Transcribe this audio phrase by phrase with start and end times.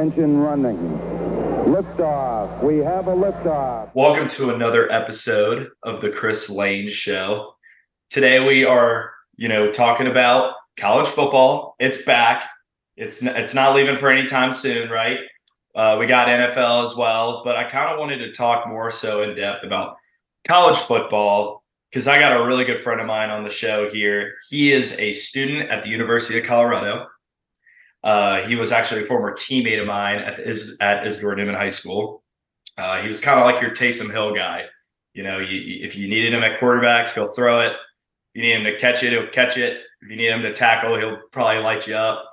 [0.00, 0.78] engine running.
[1.66, 2.62] Liftoff.
[2.62, 3.90] We have a liftoff.
[3.94, 7.54] Welcome to another episode of the Chris Lane Show.
[8.08, 11.74] Today we are, you know, talking about college football.
[11.78, 12.48] It's back.
[12.96, 15.18] It's n- it's not leaving for any time soon, right?
[15.74, 19.22] Uh, we got NFL as well, but I kind of wanted to talk more so
[19.22, 19.96] in depth about
[20.48, 24.36] college football because I got a really good friend of mine on the show here.
[24.48, 27.06] He is a student at the University of Colorado.
[28.02, 31.68] Uh, he was actually a former teammate of mine at Is- at Isidore Newman High
[31.68, 32.22] School.
[32.78, 34.64] Uh, he was kind of like your Taysom Hill guy.
[35.12, 37.72] You know, you, if you needed him at quarterback, he'll throw it.
[37.72, 37.76] If
[38.34, 39.82] you need him to catch it, he'll catch it.
[40.02, 42.24] If you need him to tackle, he'll probably light you up.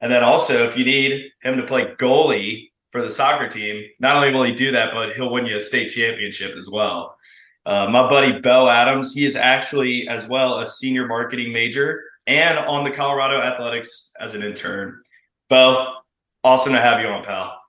[0.00, 4.16] And then also, if you need him to play goalie for the soccer team, not
[4.16, 7.16] only will he do that, but he'll win you a state championship as well.
[7.64, 12.58] Uh, my buddy Beau Adams, he is actually as well a senior marketing major and
[12.58, 15.02] on the Colorado Athletics as an intern.
[15.48, 15.94] Beau,
[16.42, 17.60] awesome to have you on, pal.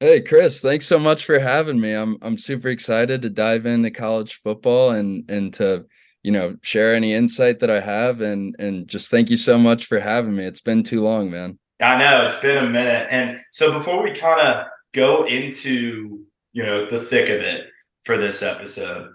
[0.00, 1.92] Hey Chris, thanks so much for having me.
[1.92, 5.86] I'm I'm super excited to dive into college football and and to
[6.22, 9.86] you know share any insight that I have and and just thank you so much
[9.86, 10.44] for having me.
[10.44, 11.58] It's been too long, man.
[11.80, 16.62] I know it's been a minute, and so before we kind of go into you
[16.62, 17.66] know the thick of it
[18.04, 19.10] for this episode,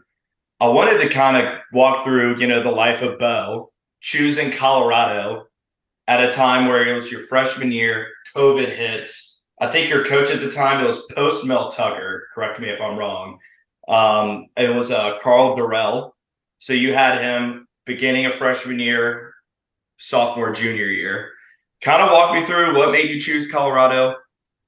[0.59, 5.45] I wanted to kind of walk through you know the life of Beau choosing Colorado
[6.12, 9.48] at a time where it was your freshman year, COVID hits.
[9.62, 12.28] I think your coach at the time it was post Mel Tucker.
[12.36, 13.40] Correct me if I'm wrong.
[13.88, 16.12] Um, it was uh, Karl Dorrell.
[16.59, 19.34] So you had him beginning of freshman year,
[20.00, 21.32] sophomore, junior year.
[21.82, 24.17] Kind of walk me through what made you choose Colorado.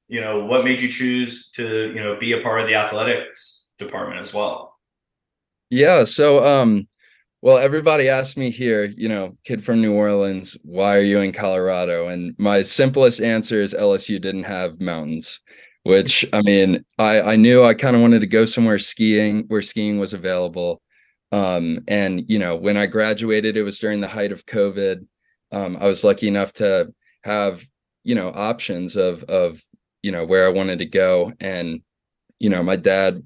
[0.08, 3.68] You know, what made you choose to you know be a part of the athletics
[3.78, 4.78] department as well.
[5.70, 6.88] Yeah, so um
[7.44, 11.34] well everybody asked me here, you know, kid from New Orleans, why are you in
[11.34, 12.08] Colorado?
[12.08, 15.42] And my simplest answer is LSU didn't have mountains,
[15.84, 19.62] which I mean, I I knew I kind of wanted to go somewhere skiing where
[19.62, 20.82] skiing was available.
[21.34, 25.06] Um and you know, when I graduated it was during the height of COVID.
[25.52, 26.94] Um I was lucky enough to
[27.26, 27.62] have,
[28.06, 29.62] you know, options of of
[30.02, 31.82] you know where I wanted to go and
[32.40, 33.22] you know, my dad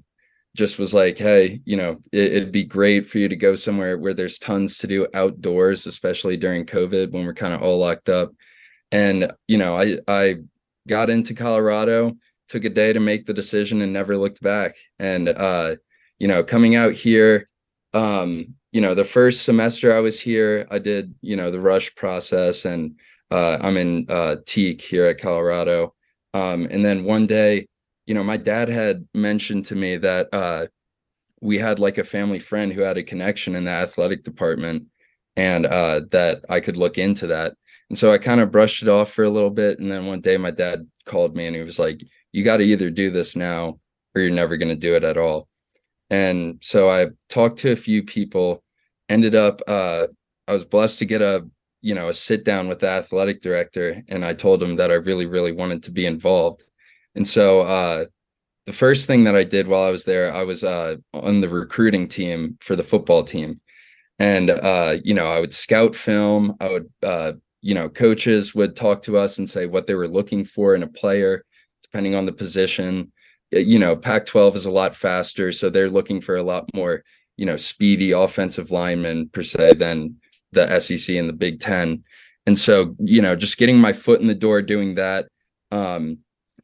[0.56, 3.98] just was like, hey, you know, it, it'd be great for you to go somewhere
[3.98, 8.08] where there's tons to do outdoors, especially during COVID when we're kind of all locked
[8.08, 8.32] up.
[8.90, 10.36] And you know, I I
[10.86, 12.16] got into Colorado,
[12.48, 14.76] took a day to make the decision, and never looked back.
[14.98, 15.76] And uh,
[16.18, 17.48] you know, coming out here,
[17.92, 21.94] um, you know, the first semester I was here, I did you know the rush
[21.94, 22.98] process, and
[23.30, 25.94] uh, I'm in uh, TKE here at Colorado.
[26.34, 27.68] Um, and then one day
[28.08, 30.66] you know, my dad had mentioned to me that uh,
[31.42, 34.88] we had like a family friend who had a connection in the athletic department
[35.36, 37.52] and uh, that I could look into that.
[37.90, 39.78] And so I kind of brushed it off for a little bit.
[39.78, 42.00] And then one day my dad called me and he was like,
[42.32, 43.78] You got to either do this now
[44.14, 45.46] or you're never going to do it at all.
[46.08, 48.64] And so I talked to a few people,
[49.10, 50.06] ended up, uh,
[50.46, 51.46] I was blessed to get a,
[51.82, 54.02] you know, a sit down with the athletic director.
[54.08, 56.64] And I told him that I really, really wanted to be involved.
[57.18, 58.04] And so uh,
[58.66, 61.48] the first thing that I did while I was there, I was uh, on the
[61.48, 63.58] recruiting team for the football team.
[64.20, 66.54] And, uh, you know, I would scout film.
[66.60, 70.06] I would, uh, you know, coaches would talk to us and say what they were
[70.06, 71.44] looking for in a player,
[71.82, 73.10] depending on the position.
[73.50, 75.50] You know, Pac 12 is a lot faster.
[75.50, 77.02] So they're looking for a lot more,
[77.36, 80.20] you know, speedy offensive linemen per se than
[80.52, 82.04] the SEC and the Big Ten.
[82.46, 85.26] And so, you know, just getting my foot in the door doing that.
[85.72, 86.18] Um,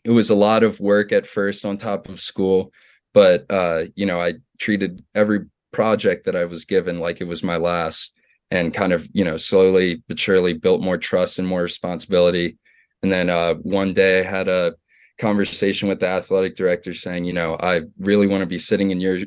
[0.05, 2.73] it was a lot of work at first on top of school
[3.13, 5.41] but uh you know i treated every
[5.73, 8.15] project that i was given like it was my last
[8.51, 12.57] and kind of you know slowly but surely built more trust and more responsibility.
[13.03, 14.75] And then uh one day i had a
[15.19, 19.01] conversation with the athletic director saying you know i really want to be sitting in
[19.01, 19.19] your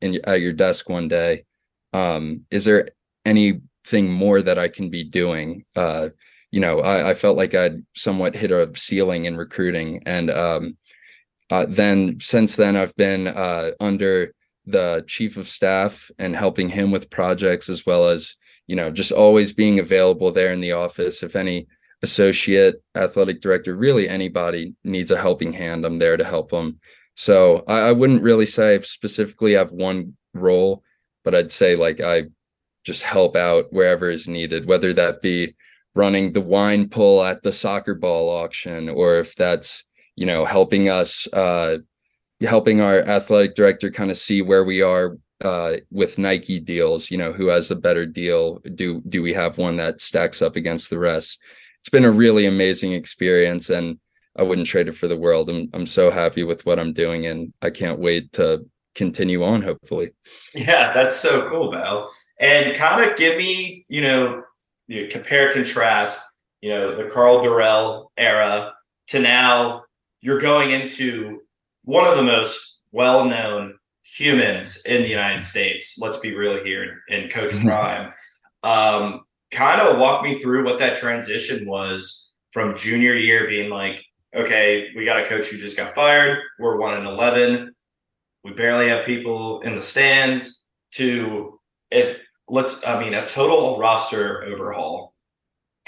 [0.00, 1.44] in at your desk one day.
[1.92, 2.88] Um is there
[3.24, 5.64] anything more that i can be doing?
[5.76, 6.10] Uh
[6.52, 10.02] you know, I, I, felt like I'd somewhat hit a ceiling in recruiting.
[10.04, 10.76] And um,
[11.50, 14.34] uh, then since then, I've been uh, under
[14.66, 19.12] the chief of staff and helping him with projects as well as, you know, just
[19.12, 21.22] always being available there in the office.
[21.22, 21.66] If any
[22.02, 26.78] associate athletic director, really anybody needs a helping hand, I'm there to help them.
[27.14, 30.82] So I, I wouldn't really say specifically I have one role,
[31.24, 32.24] but I'd say like I
[32.84, 35.54] just help out wherever is needed, whether that be
[35.94, 39.84] running the wine pull at the soccer ball auction or if that's
[40.16, 41.78] you know helping us uh
[42.40, 47.18] helping our athletic director kind of see where we are uh with Nike deals you
[47.18, 50.90] know who has a better deal do do we have one that stacks up against
[50.90, 51.38] the rest
[51.80, 53.98] it's been a really amazing experience and
[54.36, 55.50] I wouldn't trade it for the world.
[55.50, 59.62] I'm I'm so happy with what I'm doing and I can't wait to continue on
[59.62, 60.12] hopefully.
[60.54, 62.10] Yeah, that's so cool, Val.
[62.38, 64.42] And kind of give me, you know,
[64.92, 66.20] you compare contrast,
[66.60, 68.74] you know, the Karl Dorrell era
[69.08, 69.84] to now
[70.20, 71.40] you're going into
[71.84, 75.96] one of the most well-known humans in the United States.
[75.98, 77.68] Let's be real here in Coach mm-hmm.
[77.68, 78.12] Prime.
[78.62, 84.04] Um, kind of walk me through what that transition was from junior year being like,
[84.34, 86.38] okay, we got a coach who just got fired.
[86.58, 87.74] We're one and eleven.
[88.44, 90.58] We barely have people in the stands.
[90.96, 91.58] To
[91.90, 92.18] it,
[92.48, 92.84] let's.
[92.86, 95.14] I mean, a total roster overhaul.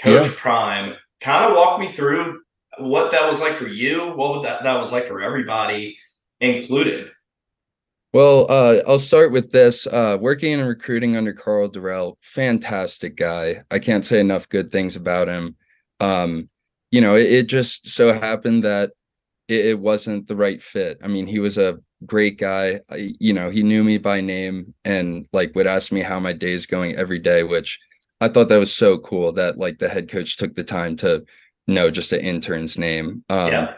[0.01, 0.31] Coach yeah.
[0.35, 2.41] Prime, kind of walk me through
[2.79, 4.11] what that was like for you.
[4.13, 5.97] What would that that was like for everybody,
[6.39, 7.11] included.
[8.13, 9.87] Well, uh, I'll start with this.
[9.87, 13.63] Uh, working in recruiting under Karl Dorrell, fantastic guy.
[13.69, 15.57] I can't say enough good things about him.
[15.99, 16.49] Um,
[16.91, 18.91] you know, it, it, just so happened that
[19.49, 20.97] it, it, wasn't the right fit.
[21.03, 22.79] I mean, he was a great guy.
[22.89, 26.33] I, you know, he knew me by name and like would ask me how my
[26.33, 27.79] day is going every day, which
[28.21, 31.25] I thought that was so cool that like the head coach took the time to
[31.67, 33.23] know just an intern's name.
[33.29, 33.73] Um, yeah.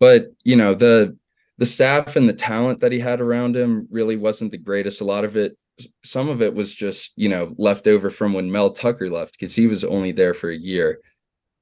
[0.00, 1.16] But you know the
[1.58, 5.00] the staff and the talent that he had around him really wasn't the greatest.
[5.00, 5.56] A lot of it,
[6.04, 9.54] some of it was just, you know, left over from when Mel Tucker left because
[9.54, 11.00] he was only there for a year.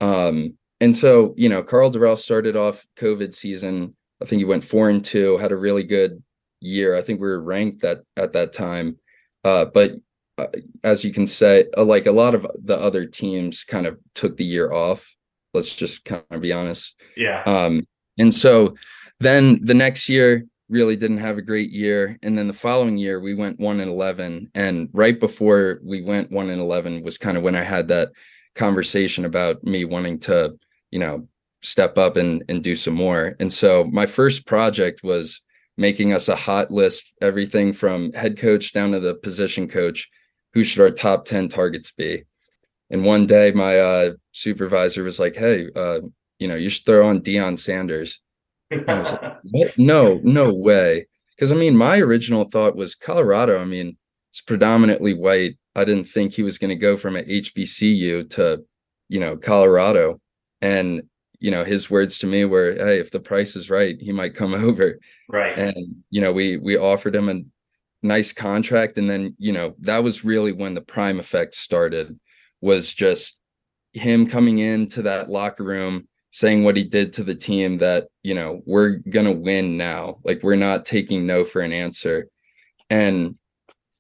[0.03, 3.97] Um, and so, you know, Karl Dorrell started off COVID season.
[4.23, 6.23] I think he went four and two, had a really good
[6.61, 6.97] year.
[6.97, 8.99] I think we were ranked that at that time.
[9.45, 9.93] Uh, but
[10.39, 10.47] uh,
[10.85, 14.37] as you can say, uh, like a lot of the other teams kind of took
[14.37, 15.15] the year off.
[15.55, 16.95] Let's just kind of be honest.
[17.17, 17.43] Yeah.
[17.45, 17.87] Um,
[18.19, 18.77] and so
[19.21, 22.19] then the next year, really didn't have a great year.
[22.23, 24.51] And then the following year, we went one and 11.
[24.55, 28.11] And right before we went one and 11 was kind of when I had that
[28.55, 30.57] conversation about me wanting to,
[30.91, 31.29] you know,
[31.63, 33.37] step up and, and do some more.
[33.41, 35.41] And so my first project was
[35.77, 40.09] making us a hot list, everything from head coach down to the position coach.
[40.55, 42.25] Who should our top 10 targets be?
[42.91, 46.01] And one day my uh, supervisor was like, Hey, uh,
[46.39, 48.21] you know, you should throw on Deion Sanders.
[48.71, 49.79] I was like, what?
[49.79, 51.09] No, no way.
[51.35, 53.61] Because I mean, my original thought was Colorado.
[53.61, 53.97] I mean,
[54.31, 55.57] it's predominantly white.
[55.75, 58.65] I didn't think he was going to go from an HBCU to,
[59.09, 60.21] you know, Colorado.
[60.63, 61.03] And
[61.39, 64.35] you know, his words to me were, "Hey, if the price is right, he might
[64.35, 64.99] come over."
[65.29, 65.59] Right.
[65.59, 67.43] And you know, we we offered him a
[68.07, 72.19] nice contract, and then you know that was really when the prime effect started.
[72.61, 73.41] Was just
[73.93, 78.35] him coming into that locker room saying what he did to the team that, you
[78.35, 80.19] know, we're going to win now.
[80.23, 82.29] Like we're not taking no for an answer.
[82.91, 83.39] And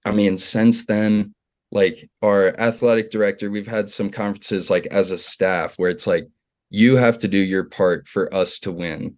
[0.04, 1.34] I mean, since then,
[1.72, 6.28] like our athletic director, we've had some conferences like as a staff where it's like,
[6.70, 9.16] you have to do your part for us to win.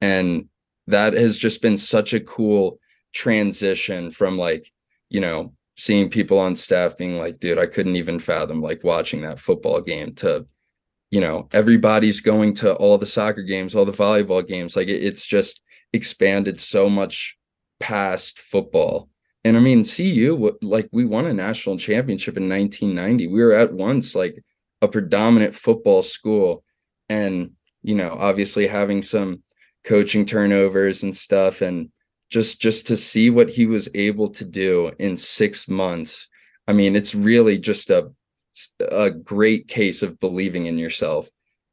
[0.00, 0.48] And
[0.86, 2.78] that has just been such a cool
[3.12, 4.72] transition from like,
[5.08, 9.22] you know, seeing people on staff being like, dude, I couldn't even fathom like watching
[9.22, 10.46] that football game to
[11.10, 14.76] you know everybody's going to all the soccer games all the volleyball games.
[14.76, 15.62] Like it, it's just
[15.92, 17.36] expanded so much
[17.80, 19.08] past football.
[19.44, 23.72] And i mean cu like we won a national championship in 1990 we were at
[23.72, 24.42] once like
[24.82, 26.64] a predominant football school
[27.08, 29.42] and you know obviously having some
[29.84, 31.90] coaching turnovers and stuff and
[32.30, 36.28] just just to see what he was able to do in 6 months
[36.66, 38.10] i mean it's really just a
[38.90, 41.28] a great case of believing in yourself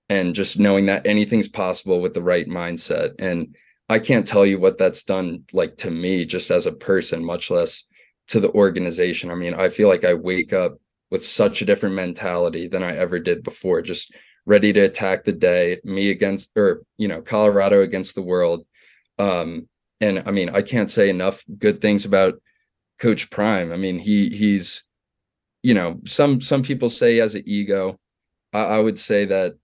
[0.09, 3.15] and just knowing that anything's possible with the right mindset.
[3.19, 3.55] And
[3.89, 7.49] i can't tell you what that's done like to me just as a person much
[7.51, 7.83] less
[8.27, 9.31] to the organization.
[9.31, 10.77] I mean i feel like i wake up
[11.11, 14.13] with such a different mentality than i ever did before just
[14.45, 18.65] ready to attack the day me against or you know colorado against the world
[19.19, 19.67] um
[20.01, 22.35] and i mean i can't say enough good things about
[22.99, 24.85] coach prime i mean he he's
[25.65, 27.99] you know, some some people say as an ego.
[28.53, 29.55] I, I would say that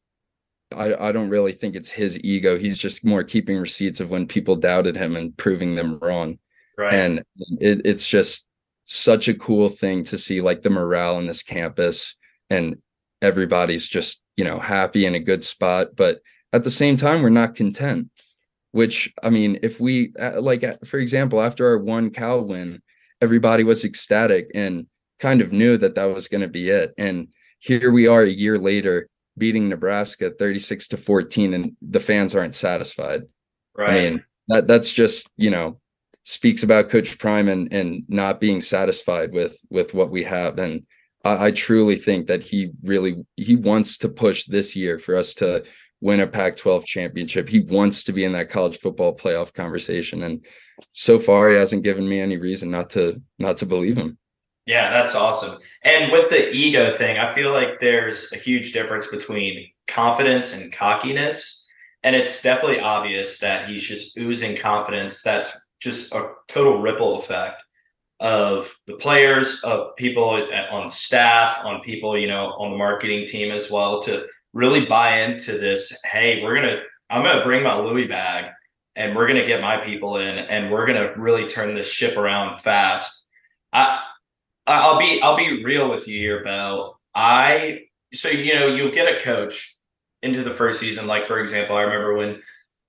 [0.75, 2.57] I, I don't really think it's his ego.
[2.57, 6.39] He's just more keeping receipts of when people doubted him and proving them wrong.
[6.75, 6.91] Right.
[6.91, 7.23] And
[7.59, 8.47] it, it's just
[8.85, 12.15] such a cool thing to see like the morale in this campus
[12.49, 12.77] and
[13.21, 15.95] everybody's just, you know, happy in a good spot.
[15.95, 16.21] But
[16.51, 18.09] at the same time, we're not content,
[18.71, 22.81] which I mean, if we uh, like, uh, for example, after our one Cal win,
[23.21, 24.49] everybody was ecstatic.
[24.55, 24.87] And
[25.19, 26.93] kind of knew that that was going to be it.
[26.97, 27.27] And
[27.59, 29.07] here we are a year later
[29.37, 33.21] beating Nebraska 36 to 14 and the fans aren't satisfied.
[33.77, 33.89] Right.
[33.89, 35.79] I mean, that that's just, you know,
[36.23, 40.85] speaks about coach prime and and not being satisfied with with what we have and
[41.23, 45.33] I, I truly think that he really he wants to push this year for us
[45.35, 45.63] to
[46.01, 47.47] win a Pac 12 championship.
[47.47, 50.23] He wants to be in that college football playoff conversation.
[50.23, 50.43] And
[50.93, 54.17] so far he hasn't given me any reason not to not to believe him.
[54.65, 55.57] Yeah, that's awesome.
[55.83, 60.71] And with the ego thing, I feel like there's a huge difference between confidence and
[60.71, 61.67] cockiness.
[62.03, 65.21] And it's definitely obvious that he's just oozing confidence.
[65.21, 67.63] That's just a total ripple effect
[68.21, 73.51] of the players, of people on staff, on people, you know, on the marketing team
[73.51, 75.99] as well to really buy into this.
[76.05, 78.45] Hey, we're going to, I'm going to bring my Louis bag
[78.95, 81.91] and we're going to get my people in and we're going to really turn this
[81.91, 83.27] ship around fast.
[83.73, 83.99] I,
[84.67, 86.99] I'll be, I'll be real with you here, Bell.
[87.15, 89.75] I, so, you know, you'll get a coach
[90.21, 91.07] into the first season.
[91.07, 92.39] Like, for example, I remember when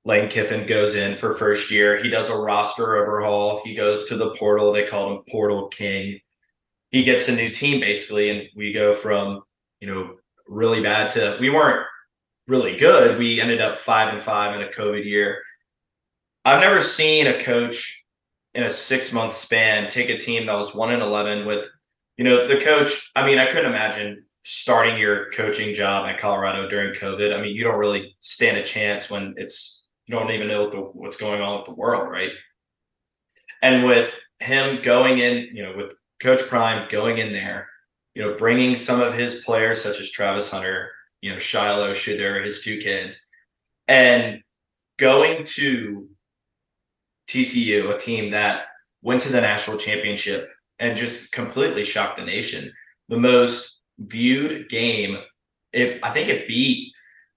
[0.05, 2.03] Lane Kiffin goes in for first year.
[2.03, 3.61] He does a roster overhaul.
[3.65, 4.73] He goes to the portal.
[4.73, 6.21] They call him Portal King.
[6.91, 9.43] He gets a new team basically, and we go from
[9.81, 10.17] you know
[10.49, 11.87] really bad to we weren't
[12.49, 13.19] really good.
[13.19, 15.43] We ended up five and five in a COVID year.
[16.45, 18.05] I've never seen a coach
[18.55, 21.69] in a six month span take a team that was one and eleven with,
[22.17, 23.11] you know, the coach.
[23.15, 27.37] I mean, I couldn't imagine starting your coaching job at Colorado during COVID.
[27.37, 29.82] I mean, you don't really stand a chance when it's
[30.13, 32.31] don't even know what the, what's going on with the world, right?
[33.63, 37.69] And with him going in, you know, with Coach Prime going in there,
[38.15, 40.91] you know, bringing some of his players such as Travis Hunter,
[41.21, 43.17] you know, Shiloh, Shedeur, his two kids,
[43.89, 44.41] and
[44.99, 46.09] going to
[47.29, 48.67] TCU, a team that
[49.03, 52.73] went to the national championship and just completely shocked the nation.
[53.09, 55.19] The most viewed game,
[55.73, 56.93] it, I think it beat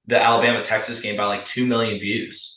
[0.07, 2.54] the Alabama Texas game by like 2 million views.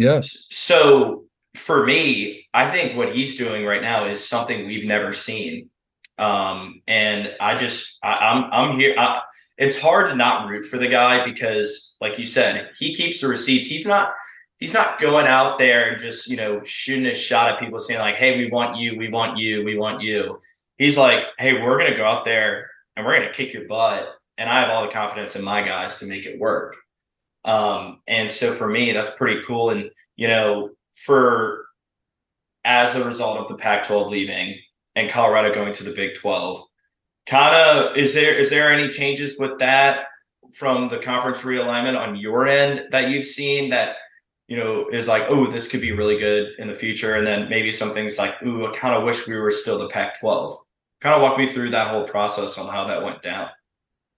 [0.00, 0.46] Yes.
[0.48, 5.68] So for me, I think what he's doing right now is something we've never seen.
[6.18, 8.94] Um, and I just, I, am I'm, I'm here.
[8.96, 9.20] I,
[9.58, 13.28] it's hard to not root for the guy because, like you said, he keeps the
[13.28, 13.66] receipts.
[13.66, 14.12] He's not,
[14.58, 18.00] he's not going out there and just, you know, shooting a shot at people saying
[18.00, 18.96] like, Hey, we want you.
[18.96, 19.62] We want you.
[19.64, 20.40] We want you.
[20.78, 24.16] He's like, Hey, we're to go out there and we're to kick your butt.
[24.38, 26.76] And I have all the confidence in my guys to make it work.
[27.44, 29.70] Um, and so for me, that's pretty cool.
[29.70, 31.66] And, you know, for
[32.64, 34.58] as a result of the Pac 12 leaving
[34.94, 36.62] and Colorado going to the Big 12,
[37.26, 40.06] kind of is there is there any changes with that
[40.52, 43.96] from the conference realignment on your end that you've seen that
[44.48, 47.48] you know is like oh this could be really good in the future and then
[47.48, 50.56] maybe some things like ooh i kind of wish we were still the pac 12
[51.00, 53.48] kind of walk me through that whole process on how that went down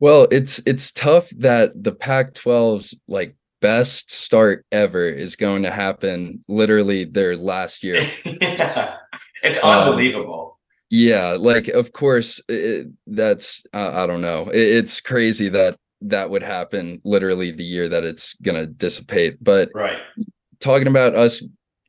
[0.02, 6.42] well, it's it's tough that the Pac-12's like best start ever is going to happen
[6.48, 8.02] literally their last year.
[8.24, 8.96] yeah.
[9.44, 10.58] It's um, unbelievable.
[10.58, 14.48] Um, yeah, like of course it, that's uh, I don't know.
[14.48, 19.36] It, it's crazy that that would happen literally the year that it's going to dissipate.
[19.40, 19.98] But right.
[20.58, 21.44] talking about us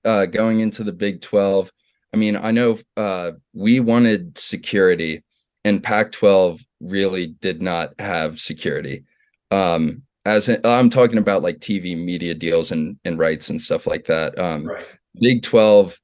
[0.05, 1.71] uh, going into the Big 12,
[2.13, 5.23] I mean, I know uh, we wanted security
[5.65, 9.03] and Pac 12 really did not have security.
[9.51, 13.87] Um, as in, I'm talking about like TV media deals and, and rights and stuff
[13.87, 14.37] like that.
[14.37, 14.85] Um, right.
[15.19, 15.99] Big 12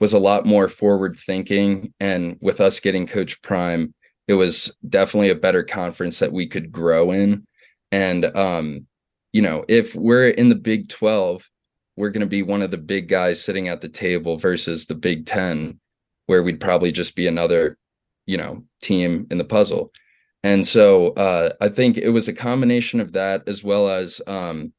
[0.00, 1.92] was a lot more forward thinking.
[2.00, 3.94] And with us getting Coach Prime,
[4.28, 7.46] it was definitely a better conference that we could grow in.
[7.92, 8.86] And, um,
[9.32, 11.48] you know, if we're in the Big 12,
[11.96, 14.94] we're going to be one of the big guys sitting at the table versus the
[14.94, 15.78] Big 10,
[16.26, 17.76] where we'd probably just be another
[18.26, 19.92] you know team in the puzzle
[20.44, 24.72] and so uh, i think it was a combination of that as well as um,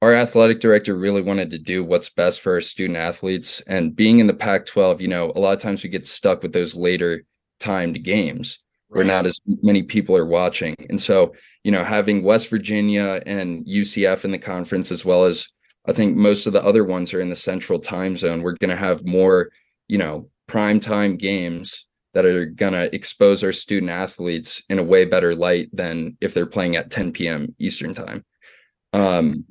[0.00, 4.20] our athletic director really wanted to do what's best for our student athletes and being
[4.20, 6.76] in the pac 12 you know a lot of times we get stuck with those
[6.76, 7.24] later
[7.58, 8.58] timed games
[8.90, 8.98] right.
[8.98, 11.34] where not as many people are watching and so
[11.64, 15.48] you know having west virginia and ucf in the conference as well as
[15.88, 18.70] i think most of the other ones are in the central time zone we're going
[18.70, 19.48] to have more
[19.88, 21.87] you know prime time games
[22.18, 26.34] that are going to expose our student athletes in a way better light than if
[26.34, 27.54] they're playing at 10 p.m.
[27.60, 28.24] Eastern time.
[28.92, 29.44] Um,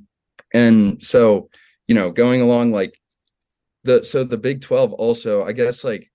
[0.53, 1.49] and so,
[1.87, 2.99] you know, going along like
[3.85, 6.11] the so the Big 12 also, I guess like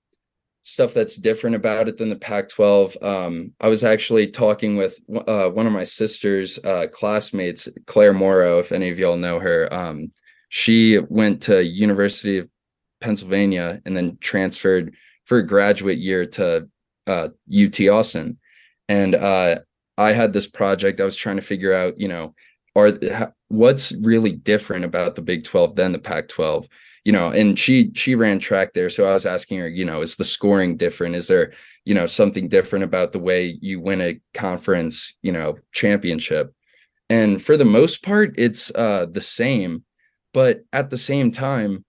[0.64, 2.98] stuff that's different about it than the Pac 12.
[3.00, 8.58] Um, I was actually talking with uh, one of my sister's uh, classmates, Claire Morrow,
[8.58, 9.72] if any of y'all know her.
[9.72, 10.12] Um,
[10.50, 12.48] she went to University of
[13.00, 14.94] Pennsylvania and then transferred
[15.32, 16.68] for graduate year to
[17.06, 18.38] uh, UT Austin,
[18.90, 19.60] and uh,
[19.96, 21.00] I had this project.
[21.00, 22.34] I was trying to figure out, you know,
[22.76, 22.92] are
[23.48, 26.68] what's really different about the Big Twelve than the Pac twelve.
[27.06, 30.02] You know, and she she ran track there, so I was asking her, you know,
[30.02, 31.16] is the scoring different?
[31.16, 31.54] Is there,
[31.86, 36.52] you know, something different about the way you win a conference, you know, championship?
[37.08, 39.84] And for the most part, it's uh, the same.
[40.34, 41.86] But at the same time,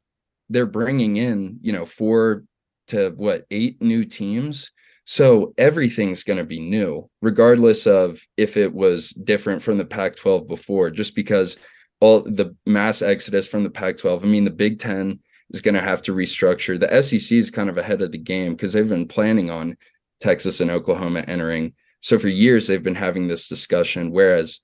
[0.49, 2.45] they're bringing in, you know, four
[2.93, 4.71] to what, eight new teams.
[5.05, 10.15] So everything's going to be new, regardless of if it was different from the Pac
[10.15, 11.57] 12 before, just because
[11.99, 14.23] all the mass exodus from the Pac 12.
[14.23, 15.19] I mean, the Big Ten
[15.51, 16.79] is going to have to restructure.
[16.79, 19.77] The SEC is kind of ahead of the game because they've been planning on
[20.19, 21.73] Texas and Oklahoma entering.
[22.01, 24.11] So for years, they've been having this discussion.
[24.11, 24.61] Whereas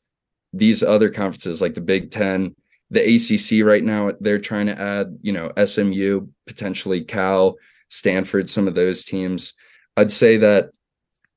[0.52, 2.56] these other conferences like the Big Ten,
[2.92, 7.56] the ACC right now, they're trying to add, you know, SMU, potentially Cal,
[7.90, 9.54] Stanford, some of those teams.
[9.98, 10.72] I'd say that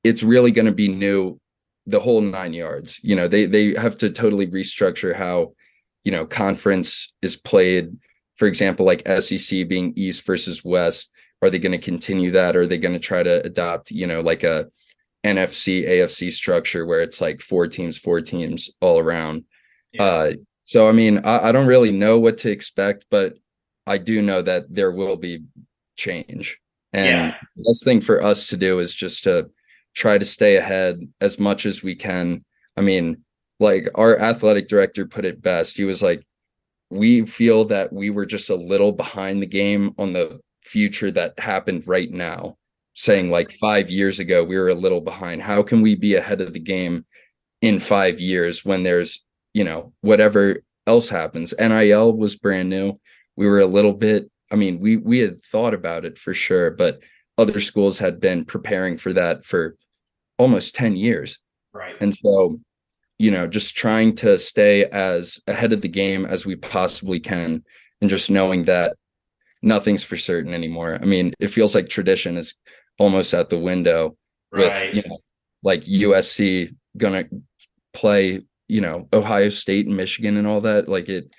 [0.03, 1.39] it's really going to be new
[1.85, 2.99] the whole nine yards.
[3.03, 5.53] You know, they they have to totally restructure how,
[6.03, 7.97] you know, conference is played.
[8.37, 11.09] For example, like SEC being East versus West.
[11.41, 12.55] Are they going to continue that?
[12.55, 14.67] Or are they going to try to adopt, you know, like a
[15.25, 19.43] NFC, AFC structure where it's like four teams, four teams all around?
[19.91, 20.03] Yeah.
[20.03, 20.31] Uh,
[20.63, 23.33] so, I mean, I, I don't really know what to expect, but
[23.85, 25.43] I do know that there will be
[25.95, 26.59] change.
[26.91, 27.35] And yeah.
[27.55, 29.49] the best thing for us to do is just to
[29.95, 32.43] try to stay ahead as much as we can.
[32.77, 33.23] I mean,
[33.59, 35.77] like our athletic director put it best.
[35.77, 36.25] He was like,
[36.89, 41.39] we feel that we were just a little behind the game on the future that
[41.39, 42.57] happened right now.
[42.95, 45.41] Saying like five years ago, we were a little behind.
[45.41, 47.05] How can we be ahead of the game
[47.63, 49.23] in five years when there's
[49.53, 51.53] you know, whatever else happens.
[51.57, 52.99] NIL was brand new.
[53.35, 56.71] We were a little bit, I mean, we we had thought about it for sure,
[56.71, 56.99] but
[57.37, 59.75] other schools had been preparing for that for
[60.37, 61.39] almost 10 years.
[61.73, 61.95] Right.
[61.99, 62.59] And so,
[63.17, 67.63] you know, just trying to stay as ahead of the game as we possibly can
[68.01, 68.95] and just knowing that
[69.63, 70.99] nothing's for certain anymore.
[71.01, 72.53] I mean, it feels like tradition is
[72.99, 74.15] almost out the window
[74.51, 74.93] right.
[74.93, 75.17] with, you know,
[75.63, 77.23] like USC gonna
[77.93, 80.87] play you know Ohio State and Michigan and all that.
[80.87, 81.29] Like it,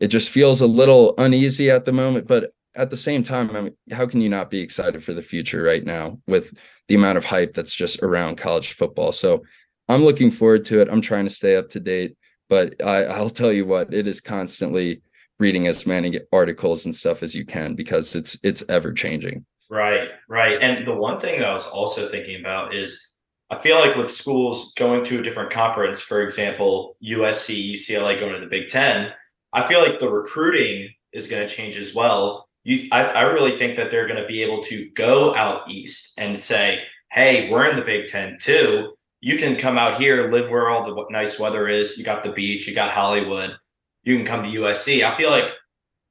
[0.00, 2.26] it just feels a little uneasy at the moment.
[2.26, 5.22] But at the same time, I mean, how can you not be excited for the
[5.22, 6.56] future right now with
[6.88, 9.12] the amount of hype that's just around college football?
[9.12, 9.42] So
[9.88, 10.88] I'm looking forward to it.
[10.90, 12.16] I'm trying to stay up to date,
[12.48, 15.02] but I, I'll tell you what, it is constantly
[15.38, 19.44] reading as many articles and stuff as you can because it's it's ever changing.
[19.68, 20.60] Right, right.
[20.60, 23.18] And the one thing I was also thinking about is
[23.50, 28.32] I feel like with schools going to a different conference, for example, USC, UCLA going
[28.34, 29.12] to the Big Ten,
[29.52, 32.48] I feel like the recruiting is going to change as well.
[32.64, 36.14] You, I, I really think that they're going to be able to go out east
[36.18, 38.94] and say, "Hey, we're in the Big Ten too.
[39.20, 41.96] You can come out here, live where all the nice weather is.
[41.96, 43.56] You got the beach, you got Hollywood.
[44.04, 45.52] You can come to USC." I feel like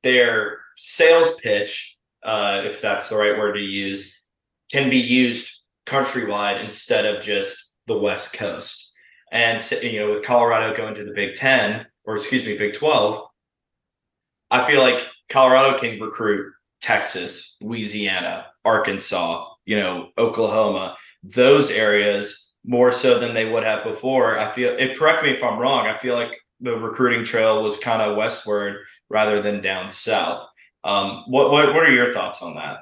[0.03, 4.25] their sales pitch, uh, if that's the right word to use,
[4.71, 8.91] can be used countrywide instead of just the West Coast.
[9.31, 13.27] And you know, with Colorado going to the Big Ten, or excuse me, Big Twelve,
[14.49, 22.91] I feel like Colorado can recruit Texas, Louisiana, Arkansas, you know, Oklahoma, those areas more
[22.91, 24.37] so than they would have before.
[24.37, 24.97] I feel it.
[24.97, 25.87] Correct me if I'm wrong.
[25.87, 28.77] I feel like the recruiting trail was kind of westward
[29.09, 30.45] rather than down south.
[30.83, 32.79] Um, what what what are your thoughts on that?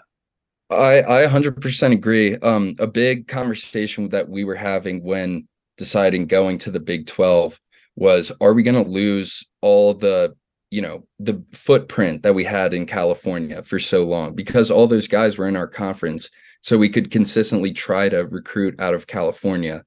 [0.70, 2.38] I I 100% agree.
[2.38, 7.58] Um, a big conversation that we were having when deciding going to the Big 12
[7.96, 10.36] was are we going to lose all the
[10.72, 15.08] you know the footprint that we had in California for so long because all those
[15.08, 16.30] guys were in our conference
[16.62, 19.84] so we could consistently try to recruit out of California.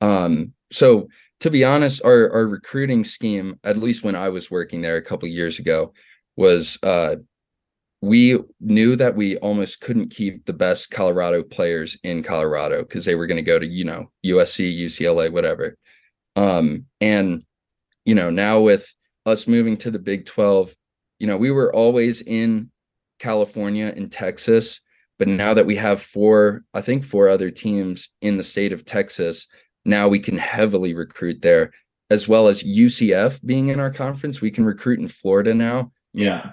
[0.00, 1.08] Um, so
[1.40, 5.02] to be honest, our our recruiting scheme, at least when I was working there a
[5.02, 5.92] couple years ago,
[6.36, 7.16] was uh,
[8.02, 13.14] we knew that we almost couldn't keep the best Colorado players in Colorado because they
[13.14, 15.76] were going to go to, you know, USC, UCLA, whatever.
[16.34, 17.44] Um, and,
[18.06, 18.90] you know, now with
[19.26, 20.74] us moving to the Big 12,
[21.18, 22.70] you know, we were always in
[23.18, 24.80] California and Texas,
[25.18, 28.84] but now that we have four, I think four other teams in the state of
[28.84, 29.46] Texas,
[29.84, 31.72] now we can heavily recruit there,
[32.10, 34.40] as well as UCF being in our conference.
[34.40, 35.92] We can recruit in Florida now.
[36.12, 36.52] Yeah.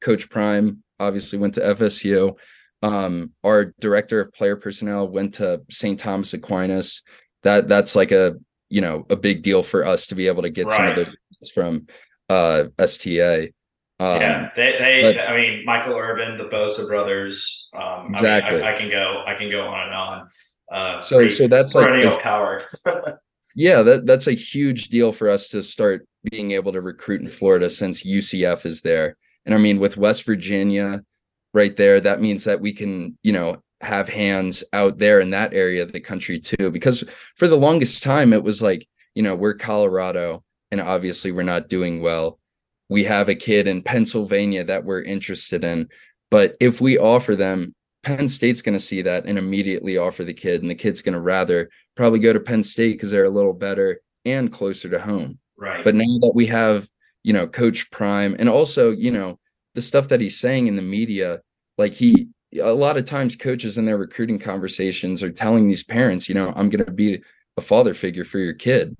[0.00, 2.36] Coach Prime obviously went to FSU.
[2.82, 5.98] Um, our director of player personnel went to St.
[5.98, 7.02] Thomas Aquinas.
[7.42, 8.36] That that's like a
[8.68, 10.76] you know a big deal for us to be able to get right.
[10.76, 11.14] some of those
[11.52, 11.86] from
[12.28, 13.52] uh, STA.
[13.98, 17.70] Um, yeah, they, they but, I mean, Michael Irvin, the Bosa brothers.
[17.74, 18.56] Um, exactly.
[18.56, 20.28] I, mean, I, I, can go, I can go on and on.
[20.70, 22.62] Uh, so, pretty, so that's like a, power.
[23.54, 27.28] yeah, that that's a huge deal for us to start being able to recruit in
[27.28, 29.16] Florida since UCF is there.
[29.46, 31.02] And I mean, with West Virginia
[31.54, 35.54] right there, that means that we can, you know, have hands out there in that
[35.54, 36.70] area of the country too.
[36.70, 37.04] Because
[37.36, 41.68] for the longest time, it was like, you know, we're Colorado, and obviously we're not
[41.68, 42.38] doing well.
[42.88, 45.88] We have a kid in Pennsylvania that we're interested in,
[46.30, 50.32] but if we offer them, Penn State's going to see that and immediately offer the
[50.32, 53.30] kid, and the kid's going to rather probably go to Penn State because they're a
[53.30, 55.38] little better and closer to home.
[55.56, 55.82] Right.
[55.82, 56.88] But now that we have,
[57.24, 59.40] you know, Coach Prime and also, you know,
[59.74, 61.40] the stuff that he's saying in the media,
[61.78, 62.28] like he,
[62.60, 66.52] a lot of times coaches in their recruiting conversations are telling these parents, you know,
[66.54, 67.22] I'm going to be
[67.56, 68.96] a father figure for your kid.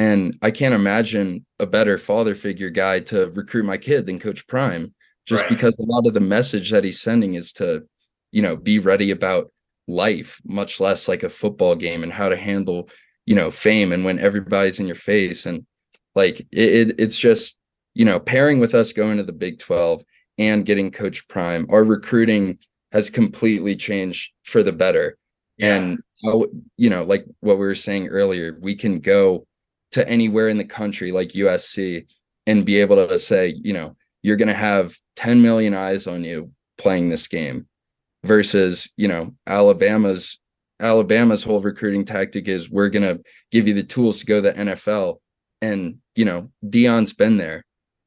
[0.00, 4.46] And I can't imagine a better father figure guy to recruit my kid than Coach
[4.46, 4.94] Prime,
[5.26, 5.50] just Right.
[5.50, 7.84] because a lot of the message that he's sending is to,
[8.32, 9.52] you know, be ready about
[9.86, 12.88] life, much less like a football game and how to handle,
[13.26, 15.44] you know, fame and when everybody's in your face.
[15.44, 15.66] And
[16.14, 17.58] like it, it it's just,
[17.92, 20.02] you know, pairing with us going to the Big 12
[20.38, 22.58] and getting Coach Prime, our recruiting
[22.92, 25.18] has completely changed for the better.
[25.58, 25.76] Yeah.
[25.76, 25.98] And
[26.78, 29.46] you know, like what we were saying earlier, we can go
[29.92, 32.06] to anywhere in the country like USC
[32.46, 36.24] and be able to say, you know, you're going to have 10 million eyes on
[36.24, 37.66] you playing this game
[38.24, 40.38] versus, you know, Alabama's
[40.80, 44.50] Alabama's whole recruiting tactic is we're going to give you the tools to go to
[44.50, 45.18] the NFL
[45.60, 47.64] and, you know, Deion's been there.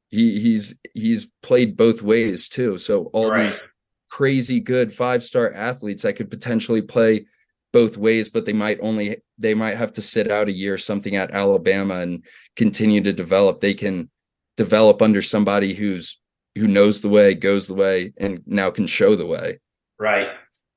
[0.09, 2.77] He he's he's played both ways too.
[2.77, 3.47] So all right.
[3.47, 3.63] these
[4.09, 7.25] crazy good five-star athletes that could potentially play
[7.73, 10.77] both ways, but they might only they might have to sit out a year or
[10.77, 12.23] something at Alabama and
[12.55, 13.59] continue to develop.
[13.59, 14.09] They can
[14.55, 16.19] develop under somebody who's
[16.55, 19.59] who knows the way, goes the way, and now can show the way.
[19.99, 20.27] Right.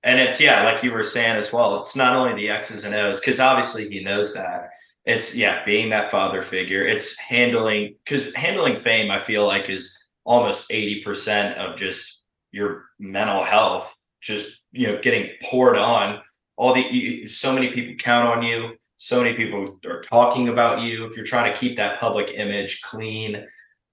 [0.02, 1.80] And it's yeah, like you were saying as well.
[1.80, 4.70] It's not only the X's and O's because obviously he knows that.
[5.04, 6.84] It's yeah, being that father figure.
[6.84, 9.10] It's handling because handling fame.
[9.10, 13.94] I feel like is almost eighty percent of just your mental health.
[14.22, 16.20] Just you know, getting poured on.
[16.56, 18.76] All the you, so many people count on you.
[18.98, 21.04] So many people are talking about you.
[21.06, 23.46] If you're trying to keep that public image clean,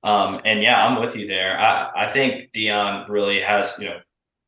[0.03, 1.59] um, and yeah, I'm with you there.
[1.59, 3.99] I I think Deion really has you know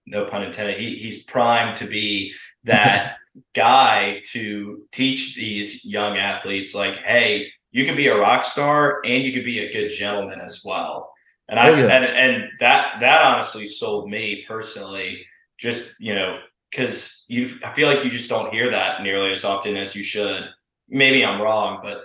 [0.06, 0.80] no pun intended.
[0.80, 3.18] He, he's primed to be that
[3.54, 9.24] guy to teach these young athletes, like, hey, you can be a rock star and
[9.24, 11.12] you could be a good gentleman as well.
[11.50, 11.88] And I Oh, yeah.
[11.88, 15.26] and, and that that honestly sold me personally.
[15.58, 19.46] Just you know, because you, I feel like you just don't hear that nearly as
[19.46, 20.44] often as you should.
[20.90, 22.04] Maybe I'm wrong, but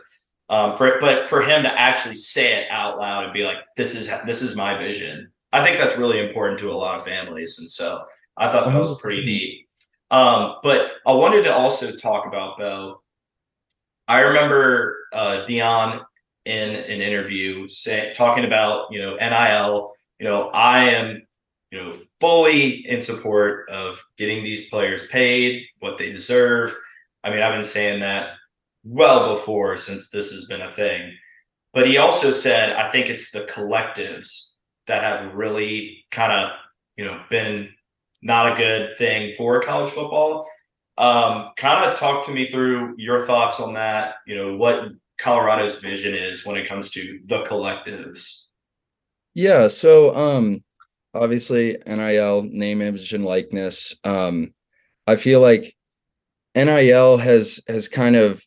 [0.49, 3.95] um, for but for him to actually say it out loud and be like, "This
[3.95, 7.59] is this is my vision," I think that's really important to a lot of families,
[7.59, 8.05] and so
[8.37, 9.69] I thought that was pretty neat.
[10.11, 13.03] Um, but I wanted to also talk about though.
[14.09, 16.05] I remember uh, Deion
[16.47, 19.93] in an interview say, talking about you know NIL.
[20.19, 21.27] You know, I am
[21.71, 26.75] you know fully in support of getting these players paid what they deserve.
[27.23, 28.31] I mean, I've been saying that
[28.85, 31.13] well before since this has been a thing.
[31.73, 34.53] But he also said, I think it's the collectives
[34.87, 36.51] that have really kind of,
[36.97, 37.69] you know, been
[38.23, 40.49] not a good thing for college football.
[40.99, 45.79] Um, kind of talk to me through your thoughts on that, you know, what Colorado's
[45.79, 48.49] vision is when it comes to the collectives.
[49.35, 50.65] Yeah, so um
[51.15, 53.95] obviously NIL name image and likeness.
[54.05, 54.53] Um
[55.07, 55.75] I feel like
[56.55, 58.43] NIL has has kind of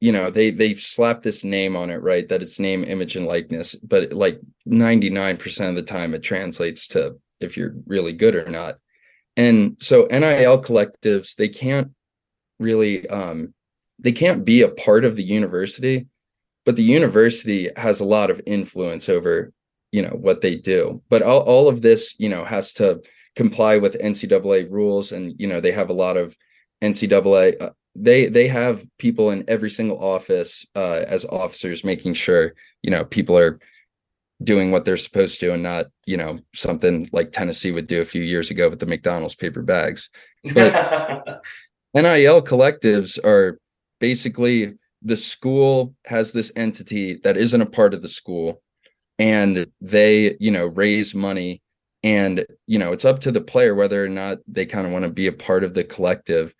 [0.00, 2.28] you know they they slapped this name on it right?
[2.28, 7.18] That it's name image and likeness but like 99% of the time it translates to
[7.40, 8.76] if you're really good or not.
[9.36, 11.92] And so NIL collectives they can't
[12.58, 13.54] really um
[13.98, 16.06] they can't be a part of the university
[16.64, 19.52] but the university has a lot of influence over
[19.92, 21.02] you know what they do.
[21.08, 23.00] But all, all of this you know has to
[23.36, 26.36] comply with ncaa rules and you know they have a lot of
[26.82, 32.54] ncaa uh, they they have people in every single office uh, as officers making sure
[32.82, 33.58] you know people are
[34.42, 38.04] doing what they're supposed to and not you know something like tennessee would do a
[38.12, 40.10] few years ago with the mcdonald's paper bags.
[40.54, 40.72] But
[41.94, 43.58] nil collectives are
[44.00, 48.62] basically the school has this entity that isn't a part of the school
[49.18, 51.62] and they you know raise money.
[52.04, 55.04] And you know it's up to the player whether or not they kind of want
[55.04, 56.54] to be a part of the collective.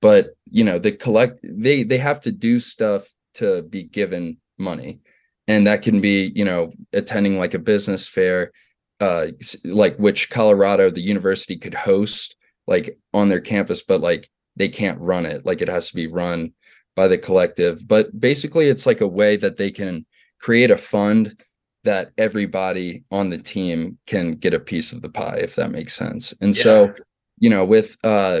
[0.00, 5.00] But you know the collect they they have to do stuff to be given money.
[5.48, 8.52] And that can be you know attending like a business fair
[9.00, 9.26] uh
[9.64, 12.36] like which colorado the university could host
[12.68, 15.44] like on their campus but like they can't run it.
[15.44, 16.52] Like it has to be run
[16.96, 17.86] by the collective.
[17.86, 20.06] But basically it's like a way that they can
[20.40, 21.40] create a fund
[21.84, 25.94] that everybody on the team can get a piece of the pie if that makes
[25.94, 26.92] sense and so
[27.38, 28.40] you know with uh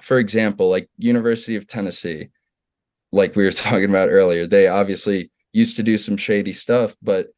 [0.00, 2.28] for example like university of tennessee
[3.12, 7.28] like we were talking about earlier they obviously used to do some shady stuff, but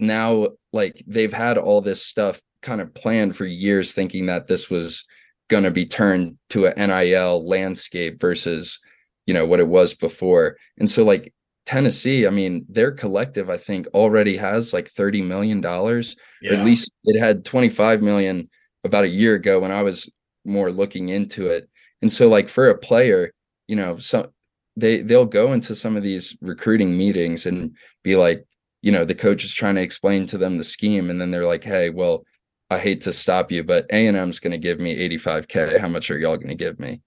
[0.00, 4.70] now like they've had all this stuff kind of planned for years, thinking that this
[4.70, 5.04] was
[5.48, 8.80] going to be turned to a NIL landscape versus,
[9.26, 10.56] you know, what it was before.
[10.78, 11.32] And so like
[11.64, 15.62] Tennessee, I mean, their collective, I think, already has like $30 million.
[15.62, 16.58] Yeah.
[16.58, 18.50] at least it had 25 million
[18.84, 20.10] about a year ago when I was
[20.44, 21.68] more looking into it.
[22.02, 23.32] And so like for a player,
[23.68, 24.26] you know, some
[24.76, 28.44] they they'll go into some of these recruiting meetings and be like,
[28.80, 31.46] you know, the coach is trying to explain to them the scheme, and then they're
[31.46, 32.24] like, hey, well,
[32.70, 35.78] I hate to stop you, but A and M's going to give me 85k.
[35.78, 37.00] How much are y'all going to give me?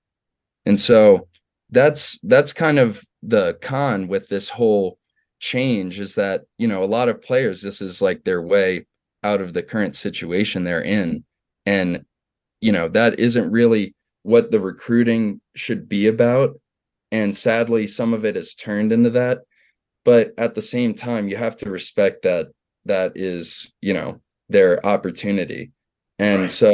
[0.66, 1.28] And so
[1.72, 4.98] that's that's kind of the con with this whole
[5.40, 8.86] change is that you know a lot of players this is like their way
[9.24, 11.24] out of the current situation they're in.
[11.66, 12.06] And
[12.62, 16.60] you know that isn't really what the recruiting should be about.
[17.12, 19.40] And sadly some of it has turned into that.
[20.04, 22.48] But at the same time you have to respect that
[22.86, 25.72] that is you know their opportunity.
[26.20, 26.52] And right.
[26.52, 26.72] so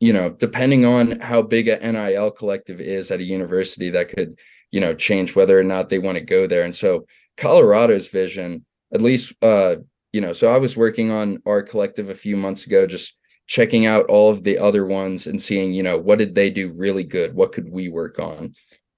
[0.00, 4.36] you know depending on how big a nil collective is at a university that could
[4.70, 6.64] you know change whether or not they want to go there.
[6.64, 7.06] And so
[7.38, 9.76] colorado's vision at least uh
[10.12, 13.86] you know so i was working on our collective a few months ago just checking
[13.86, 17.04] out all of the other ones and seeing you know what did they do really
[17.04, 17.34] good?
[17.34, 18.54] What could we work on?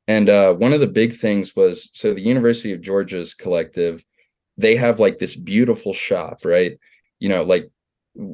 [0.08, 4.04] And uh, one of the big things was so the university of georgia's collective
[4.56, 6.78] they have like this beautiful shop right?
[7.20, 7.70] You know like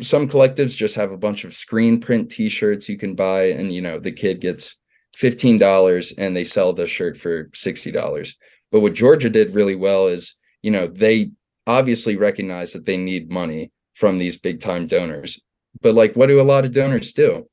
[0.00, 3.82] some collectives just have a bunch of screen print t-shirts you can buy and you
[3.82, 4.76] know the kid gets
[5.20, 8.34] $15 and they sell the shirt for $60
[8.72, 11.30] but what georgia did really well is you know they
[11.66, 15.40] obviously recognize that they need money from these big time donors.
[15.80, 17.48] But like what do a lot of donors do?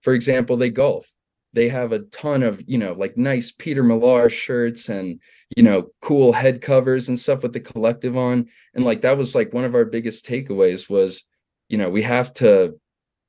[0.00, 1.12] For example they golf.
[1.52, 5.20] They have a ton of you know like nice peter millar shirts and
[5.56, 8.48] you know cool head covers and stuff with the collective on.
[8.74, 11.24] And like that was like one of our biggest takeaways was
[11.68, 12.78] you know we have to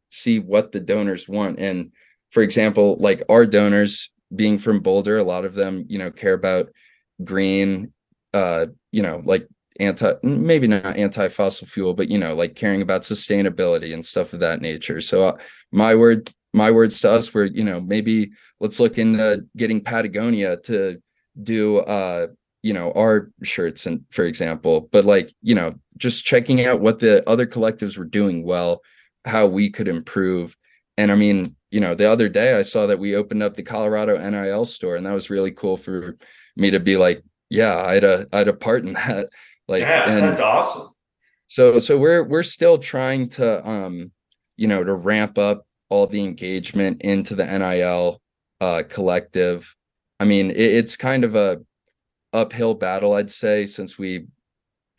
[0.09, 1.59] see what the donors want.
[1.59, 1.91] And
[2.31, 6.33] for example like our donors being from boulder a lot of them you know care
[6.33, 6.69] about
[7.23, 7.93] green
[8.33, 9.47] uh you know like
[9.79, 14.33] anti maybe not anti fossil fuel but you know like caring about sustainability and stuff
[14.33, 15.01] of that nature.
[15.01, 15.37] So uh,
[15.71, 20.57] my word my words to us were you know maybe let's look into getting patagonia
[20.57, 21.01] to
[21.41, 22.27] do uh
[22.61, 24.89] you know our shirts and for example.
[24.91, 28.81] But like you know just checking out what the other collectives were doing well
[29.25, 30.55] how we could improve.
[30.97, 33.63] And i mean you know the other day i saw that we opened up the
[33.63, 36.17] colorado nil store and that was really cool for
[36.55, 39.27] me to be like yeah i had a i had a part in that.
[39.67, 40.89] Like yeah and that's awesome.
[41.47, 44.12] So so we're we're still trying to um
[44.57, 48.21] you know to ramp up all the engagement into the nil
[48.60, 49.73] uh collective.
[50.19, 51.62] I mean it, it's kind of a
[52.34, 54.25] uphill battle, I'd say, since we,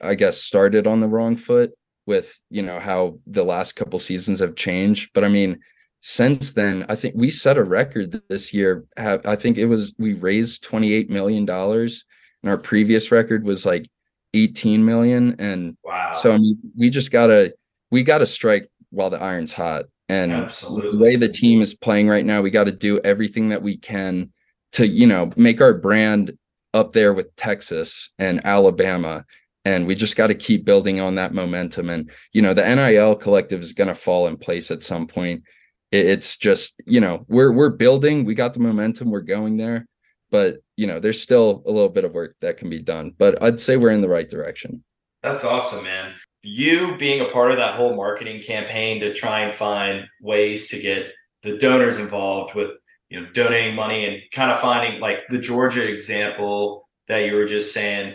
[0.01, 1.73] I guess, started on the wrong foot
[2.07, 5.11] with you know how the last couple seasons have changed.
[5.15, 5.61] But I mean,
[6.03, 8.85] since then, I think we set a record this year.
[8.97, 12.05] I think it was we raised twenty eight million dollars,
[12.43, 13.89] and our previous record was like
[14.35, 15.37] eighteen million.
[15.39, 17.55] And wow, so I mean, we just gotta
[17.93, 19.85] we gotta strike while the iron's hot.
[20.09, 20.91] And Absolutely.
[20.91, 23.79] the way the team is playing right now, we got to do everything that we
[23.79, 24.33] can
[24.73, 26.37] to you know make our brand
[26.75, 29.25] up there with Texas and Alabama.
[29.65, 31.89] And we just got to keep building on that momentum.
[31.89, 35.45] And, you know, the NIL collective is going to fall in place at some point.
[35.93, 39.87] It's just, you know, we're we're building, we got the momentum, we're going there.
[40.31, 43.15] But, you know, there's still a little bit of work that can be done.
[43.19, 44.83] But I'd say we're in the right direction.
[45.23, 46.15] That's awesome, man.
[46.43, 50.81] You being a part of that whole marketing campaign to try and find ways to
[50.81, 52.73] get the donors involved with
[53.11, 57.45] you know donating money and kind of finding like the Georgia example that you were
[57.45, 58.15] just saying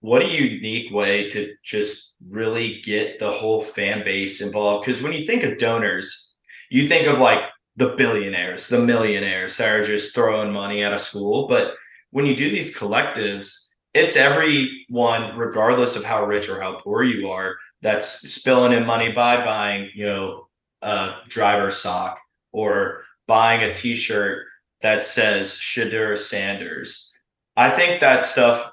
[0.00, 5.12] what a unique way to just really get the whole fan base involved because when
[5.12, 6.25] you think of donors
[6.70, 7.44] you think of like
[7.76, 11.74] the billionaires the millionaires that are just throwing money at a school but
[12.10, 17.28] when you do these collectives it's everyone regardless of how rich or how poor you
[17.28, 20.46] are that's spilling in money by buying you know
[20.82, 22.18] a driver sock
[22.52, 24.46] or buying a t-shirt
[24.82, 27.12] that says Shedeur Sanders.
[27.56, 28.70] I think that stuff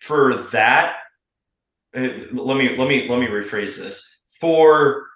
[0.00, 0.96] for that
[1.94, 4.22] eh, let me let me let me rephrase this.
[4.40, 5.06] For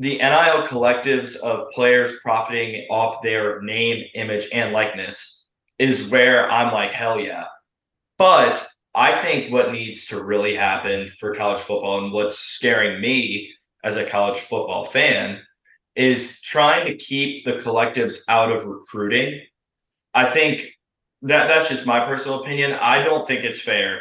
[0.00, 6.72] the NIL collectives of players profiting off their name, image, and likeness is where I'm
[6.72, 7.44] like, hell yeah.
[8.16, 13.52] But I think what needs to really happen for college football and what's scaring me
[13.84, 15.42] as a college football fan
[15.94, 19.42] is trying to keep the collectives out of recruiting.
[20.14, 20.66] I think
[21.20, 22.72] that that's just my personal opinion.
[22.72, 24.00] I don't think it's fair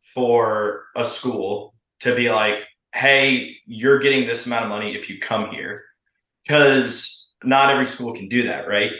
[0.00, 5.18] for a school to be like, hey, you're getting this amount of money if you
[5.18, 5.84] come here.
[6.42, 8.90] Because not every school can do that, right?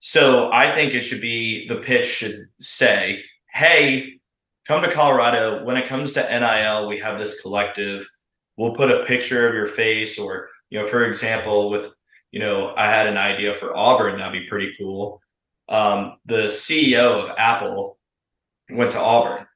[0.00, 4.14] So I think it should be the pitch should say, hey,
[4.66, 5.64] come to Colorado.
[5.64, 8.08] When it comes to NIL, we have this collective.
[8.56, 11.88] We'll put a picture of your face, or, you know, for example, with,
[12.30, 15.20] you know, I had an idea for Auburn, that'd be pretty cool.
[15.68, 17.98] Um, the CEO of Apple
[18.70, 19.46] went to Auburn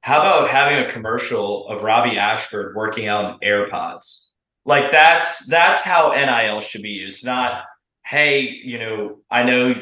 [0.00, 4.30] how about having a commercial of Robbie Ashford working in AirPods?
[4.64, 7.64] Like that's that's how NIL should be used, not
[8.08, 9.74] hey, you know, I know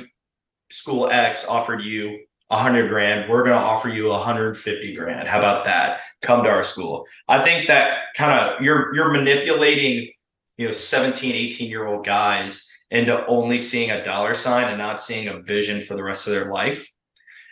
[0.70, 2.18] school X offered you
[2.50, 3.30] a hundred grand.
[3.30, 5.28] We're going to offer you a hundred fifty grand.
[5.28, 6.00] How about that?
[6.22, 7.06] Come to our school.
[7.28, 10.10] I think that kind of you're you're manipulating,
[10.56, 15.00] you know, 17, 18 year old guys into only seeing a dollar sign and not
[15.00, 16.88] seeing a vision for the rest of their life.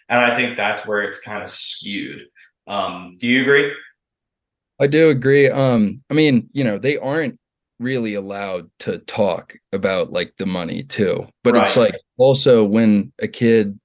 [0.09, 2.24] And I think that's where it's kind of skewed.
[2.66, 3.72] Um, do you agree?
[4.81, 5.48] I do agree.
[5.48, 7.38] Um, I mean, you know, they aren't
[7.79, 11.27] really allowed to talk about like the money too.
[11.42, 11.62] But right.
[11.62, 13.79] it's like also when a kid,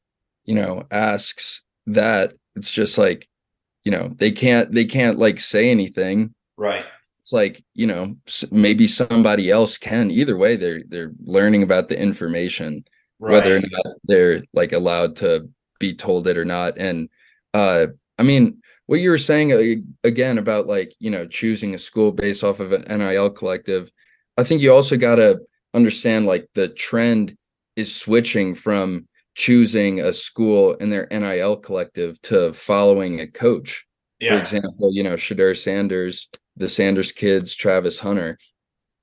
[0.46, 3.28] you know, asks that, it's just like,
[3.84, 6.34] you know, they can't they can't like say anything.
[6.58, 6.86] Right.
[7.20, 8.16] It's like, you know,
[8.52, 10.12] maybe somebody else can.
[10.12, 12.84] Either way, they're they're learning about the information,
[13.20, 13.34] right.
[13.34, 16.78] whether or not they're like allowed to be told it or not.
[16.78, 17.10] And
[17.54, 17.88] uh
[18.18, 22.12] I mean, what you were saying uh, again about like you know choosing a school
[22.12, 23.92] based off of an nil collective
[24.36, 25.40] i think you also got to
[25.76, 27.38] understand like the trend
[27.76, 33.86] is switching from choosing a school and their nil collective to following a coach
[34.20, 34.32] yeah.
[34.32, 38.40] for example you know shedeur sanders the sanders kids travis hunter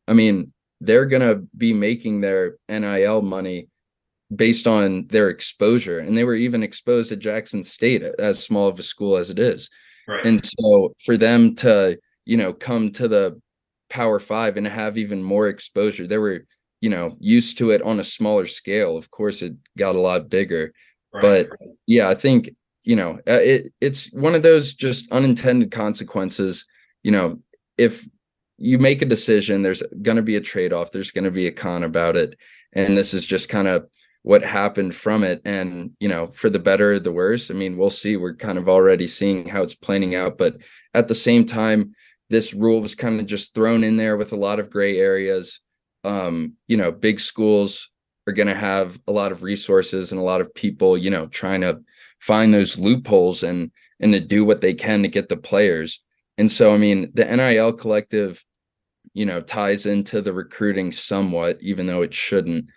[0.09, 3.69] i mean they're gonna be making their nil money
[4.35, 6.01] based on their exposure.
[6.01, 9.39] And they were even exposed at Jackson State, as small of a school as it
[9.39, 9.71] is.
[10.09, 10.25] Right.
[10.25, 13.41] And so for them to, you know, come to the
[13.89, 16.45] Power Five and have even more exposure, they were,
[16.81, 18.97] you know, used to it on a smaller scale.
[18.97, 20.73] Of course, it got a lot bigger.
[21.13, 21.21] Right.
[21.21, 21.49] But
[21.87, 22.51] yeah, I think,
[22.83, 26.65] you know, uh, it it's one of those just unintended consequences.
[27.03, 27.39] You know,
[27.79, 28.09] if
[28.59, 31.47] you make a decision, there's going to be a trade off, there's going to be
[31.47, 32.37] a con about it.
[32.73, 33.87] And this is just kind of
[34.27, 35.41] what happened from it.
[35.45, 37.49] And you know for the better the worse.
[37.49, 38.17] I mean we'll see.
[38.17, 40.37] We're kind of already seeing how it's planning out.
[40.37, 40.57] But
[40.95, 41.95] at the same time
[42.29, 45.61] this rule was kind of just thrown in there with a lot of gray areas.
[46.03, 47.89] Um you know big schools
[48.27, 51.29] are going to have a lot of resources and a lot of people you know
[51.29, 51.79] trying to
[52.19, 56.03] find those loopholes and and to do what they can to get the players.
[56.37, 58.45] And so i mean the nil collective
[59.15, 62.69] you know ties into the recruiting somewhat even though it shouldn't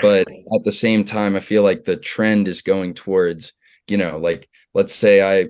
[0.00, 3.52] but at the same time, I feel like the trend is going towards,
[3.88, 5.48] you know, like let's say I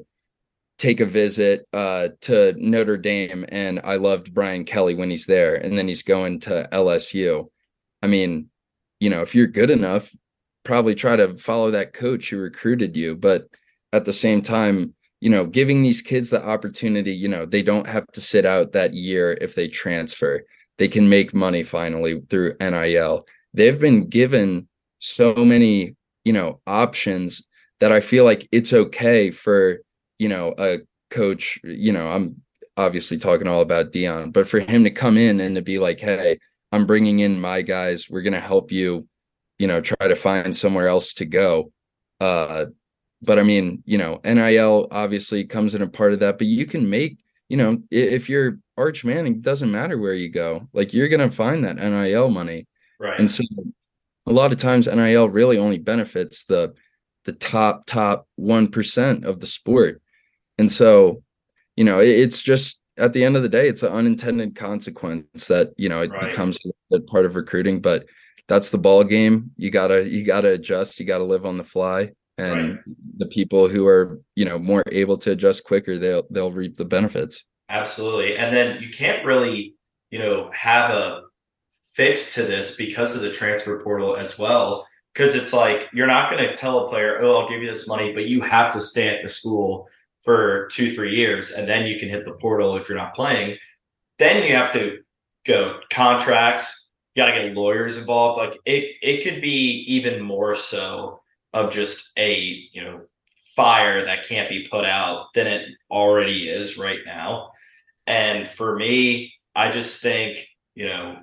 [0.78, 5.54] take a visit uh, to Notre Dame and I loved Brian Kelly when he's there,
[5.54, 7.46] and then he's going to LSU.
[8.02, 8.50] I mean,
[8.98, 10.12] you know, if you're good enough,
[10.64, 13.16] probably try to follow that coach who recruited you.
[13.16, 13.46] But
[13.92, 17.86] at the same time, you know, giving these kids the opportunity, you know, they don't
[17.86, 20.42] have to sit out that year if they transfer.
[20.78, 27.42] They can make money finally through NIL they've been given so many, you know, options
[27.80, 29.80] that I feel like it's okay for,
[30.18, 30.78] you know, a
[31.10, 32.42] coach, you know, I'm
[32.76, 36.00] obviously talking all about Deion, but for him to come in and to be like,
[36.00, 36.38] hey,
[36.70, 39.06] I'm bringing in my guys, we're going to help you,
[39.58, 41.72] you know, try to find somewhere else to go.
[42.20, 42.66] Uh,
[43.20, 46.66] but I mean, you know, NIL obviously comes in a part of that, but you
[46.66, 51.08] can make, you know, if you're Arch Manning, doesn't matter where you go, like you're
[51.08, 52.66] going to find that NIL money.
[53.02, 53.18] Right.
[53.18, 53.42] And so
[54.26, 56.72] a lot of times NIL really only benefits the
[57.24, 60.00] the top top 1% of the sport.
[60.58, 61.22] And so,
[61.76, 65.46] you know, it, it's just at the end of the day, it's an unintended consequence
[65.48, 66.30] that, you know, it right.
[66.30, 66.58] becomes
[66.92, 68.06] a part of recruiting, but
[68.48, 69.50] that's the ball game.
[69.56, 72.12] You gotta you gotta adjust, you gotta live on the fly.
[72.38, 72.78] And right.
[73.18, 76.84] the people who are, you know, more able to adjust quicker, they'll they'll reap the
[76.84, 77.44] benefits.
[77.68, 78.36] Absolutely.
[78.36, 79.74] And then you can't really,
[80.10, 81.22] you know, have a
[81.94, 84.86] fix to this because of the transfer portal as well.
[85.12, 87.86] Because it's like you're not going to tell a player, "Oh, I'll give you this
[87.86, 89.88] money," but you have to stay at the school
[90.22, 93.58] for two, three years, and then you can hit the portal if you're not playing.
[94.18, 95.00] Then you have to
[95.44, 96.90] go contracts.
[97.14, 98.38] You got to get lawyers involved.
[98.38, 101.20] Like it, it could be even more so
[101.52, 103.02] of just a you know
[103.54, 107.50] fire that can't be put out than it already is right now.
[108.06, 111.18] And for me, I just think you know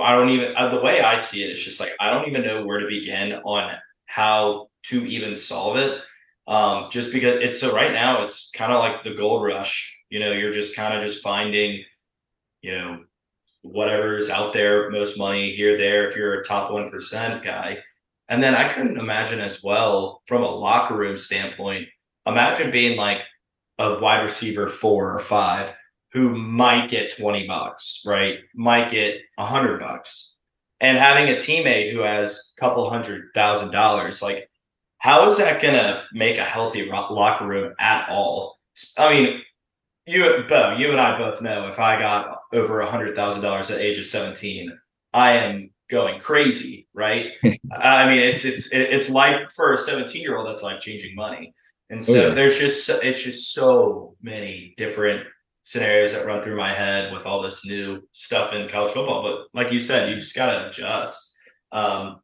[0.00, 2.42] I don't even uh, the way I see it, it's just like I don't even
[2.44, 6.00] know where to begin on how to even solve it
[6.46, 9.96] Um, just because it's so right now, it's kind of like the gold rush.
[10.10, 11.84] You know, you're just kind of just finding,
[12.62, 13.04] you know,
[13.62, 17.78] whatever's out there, most money here, there, if you're a top 1% guy.
[18.28, 21.88] And then I couldn't imagine as well from a locker room standpoint,
[22.26, 23.22] imagine being like
[23.78, 25.74] a wide receiver four or five
[26.12, 28.38] who might get 20 bucks, right?
[28.54, 30.38] Might get a hundred bucks.
[30.80, 34.50] And having a teammate who has a couple hundred thousand dollars, like
[34.98, 38.58] how is that going to make a healthy locker room at all?
[38.98, 39.42] I mean,
[40.06, 43.70] you, Beau, you and I both know if I got over a hundred thousand dollars
[43.70, 44.76] at age of 17,
[45.12, 47.30] I am going crazy, right?
[47.72, 50.46] I mean, it's, it's, it's life for a 17 year old.
[50.46, 51.54] That's life changing money.
[51.90, 52.34] And so oh, yeah.
[52.34, 55.26] there's just, it's just so many different
[55.62, 59.22] scenarios that run through my head with all this new stuff in college football.
[59.22, 61.36] But like you said, you just got to adjust.
[61.70, 62.20] Um,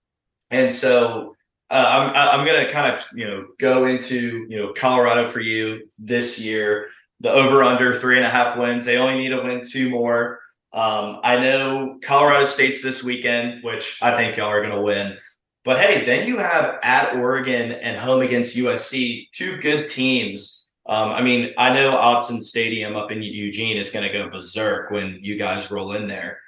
[0.51, 1.37] and so
[1.71, 5.87] uh, I'm I'm gonna kind of you know go into you know Colorado for you
[5.99, 6.89] this year.
[7.21, 8.85] The over under three and a half wins.
[8.85, 10.41] They only need to win two more.
[10.73, 15.17] Um, I know Colorado State's this weekend, which I think y'all are gonna win.
[15.65, 20.58] But hey, then you have at Oregon and home against USC, two good teams
[20.89, 24.91] um, I mean, I know Autzen Stadium up in Eugene is going to go berserk
[24.91, 26.41] when you guys roll in there.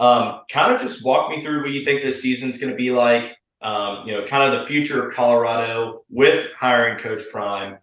[0.00, 2.90] Um, kind of just walk me through what you think this season's going to be
[2.90, 3.36] like.
[3.60, 7.78] Um, you know, kind of the future of Colorado with hiring Coach Prime,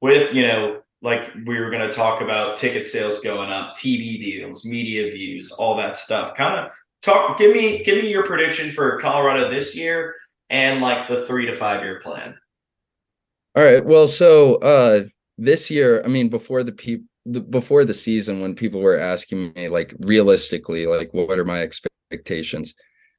[0.00, 4.20] with you know, like we were going to talk about ticket sales going up, TV
[4.20, 6.34] deals, media views, all that stuff.
[6.36, 6.72] Kind of
[7.02, 7.38] talk.
[7.38, 10.14] Give me give me your prediction for Colorado this year
[10.48, 12.36] and like the three to five year plan.
[13.56, 13.84] All right.
[13.84, 15.04] Well, so uh
[15.40, 17.06] this year, I mean, before the people
[17.50, 22.74] before the season, when people were asking me like realistically, like what are my expectations?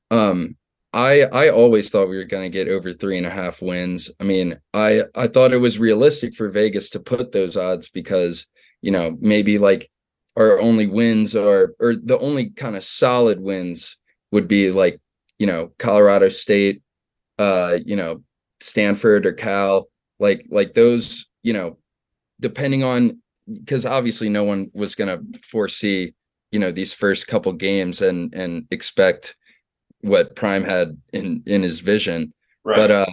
[0.09, 0.55] Um,
[0.93, 4.11] I I always thought we were going to get over three and a half wins.
[4.19, 8.47] I mean, I I thought it was realistic for Vegas to put those odds because
[8.82, 9.89] you know maybe like
[10.38, 13.97] our only wins are or the only kind of solid wins
[14.32, 14.99] would be like
[15.39, 16.82] you know Colorado State,
[17.39, 18.24] uh, you know
[18.59, 19.88] Stanford or Cal,
[20.19, 21.78] like like those you know
[22.42, 23.22] depending on
[23.64, 26.14] because obviously no one was going to foresee
[26.52, 29.36] you know these first couple games and and expect
[30.02, 32.34] what prime had in in his vision
[32.64, 32.76] right.
[32.76, 33.06] but uh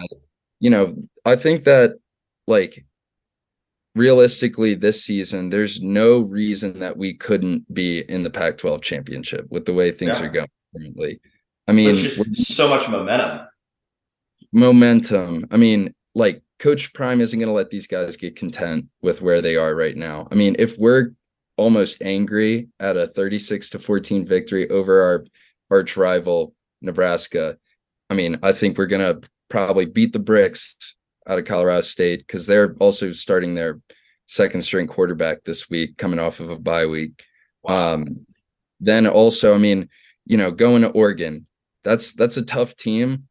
[0.59, 1.97] you know i think that
[2.47, 2.85] like
[3.95, 9.45] realistically this season there's no reason that we couldn't be in the pac 12 championship
[9.49, 10.25] with the way things yeah.
[10.25, 11.19] are going currently
[11.67, 11.95] i mean
[12.33, 13.47] so much momentum
[14.51, 19.21] momentum i mean like Coach Prime isn't going to let these guys get content with
[19.21, 20.27] where they are right now.
[20.31, 21.13] I mean, if we're
[21.55, 25.25] almost angry at a 36 to 14 victory over our
[25.71, 27.57] arch rival Nebraska,
[28.09, 30.95] I mean, I think we're going to probably beat the bricks
[31.27, 33.79] out of Colorado State because they're also starting their
[34.27, 37.23] second string quarterback this week, coming off of a bye week.
[37.63, 37.93] Wow.
[37.93, 38.25] Um,
[38.81, 39.89] then also, I mean,
[40.25, 41.47] you know, going to Oregon,
[41.83, 43.28] that's that's a tough team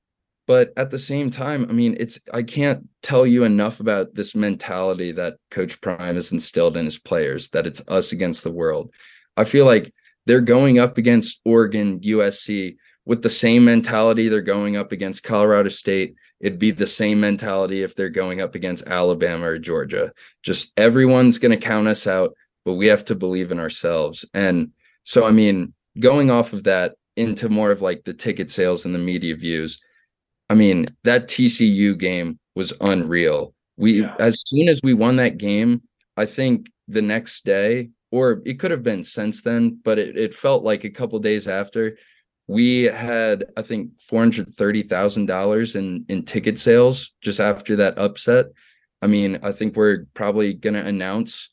[0.49, 4.35] but at the same time i mean it's i can't tell you enough about this
[4.35, 8.91] mentality that coach prime has instilled in his players that it's us against the world.
[9.37, 9.95] I feel like
[10.27, 15.69] they're going up against oregon usc with the same mentality they're going up against colorado
[15.69, 16.17] state.
[16.41, 20.13] It'd be the same mentality if they're going up against alabama or georgia.
[20.43, 22.33] Just everyone's going to count us out
[22.65, 24.25] but we have to believe in ourselves.
[24.35, 24.73] And
[25.05, 28.95] so i mean going off of that into more of like the ticket sales and
[28.95, 29.79] the media views
[30.49, 33.55] I mean, that TCU game was unreal.
[33.77, 34.15] We yeah.
[34.19, 35.83] as soon as we won that game,
[36.17, 40.35] I think the next day, or it could have been since then, but it, it
[40.35, 41.97] felt like a couple days after,
[42.47, 47.77] we had I think four hundred thirty thousand dollars in in ticket sales just after
[47.77, 48.47] that upset.
[49.03, 51.51] I mean, I think we're probably gonna announce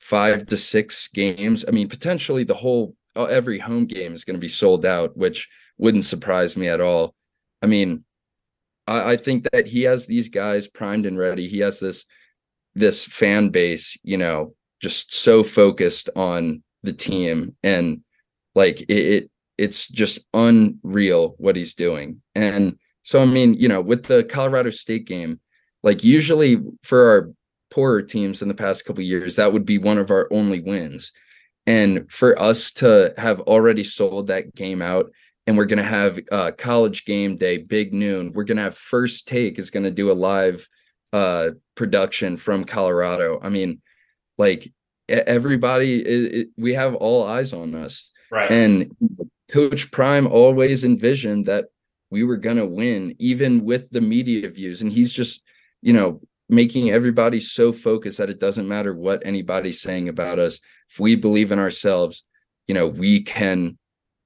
[0.00, 1.64] five to six games.
[1.66, 5.16] I mean, potentially the whole uh, every home game is going to be sold out,
[5.16, 7.14] which wouldn't surprise me at all.
[7.62, 8.04] I mean,
[8.88, 11.46] I, I think that he has these guys primed and ready.
[11.46, 12.04] He has this
[12.74, 18.02] this fan base, you know, just so focused on the team and
[18.54, 22.22] like it, it it's just unreal what he's doing.
[22.34, 25.40] And so I mean, you know, with the Colorado State game,
[25.82, 27.30] like usually for our
[27.70, 31.12] poorer teams in the past couple years, that would be one of our only wins.
[31.66, 35.10] And for us to have already sold that game out
[35.48, 38.32] and we're going to have uh, college game day big noon.
[38.34, 40.68] We're going to have first take is going to do a live
[41.14, 43.40] uh, production from colorado.
[43.42, 43.80] I mean
[44.36, 44.70] like
[45.08, 48.10] everybody it, it, we have all eyes on us.
[48.30, 48.52] Right.
[48.52, 48.94] And
[49.50, 51.64] coach prime always envisioned that
[52.10, 54.82] we were going to win even with the media views.
[54.82, 55.42] And he's just
[55.80, 56.20] you know
[56.50, 60.60] making everybody so focused that it doesn't matter what anybody's saying about us.
[60.90, 62.24] If we believe in ourselves,
[62.66, 63.78] you know, we can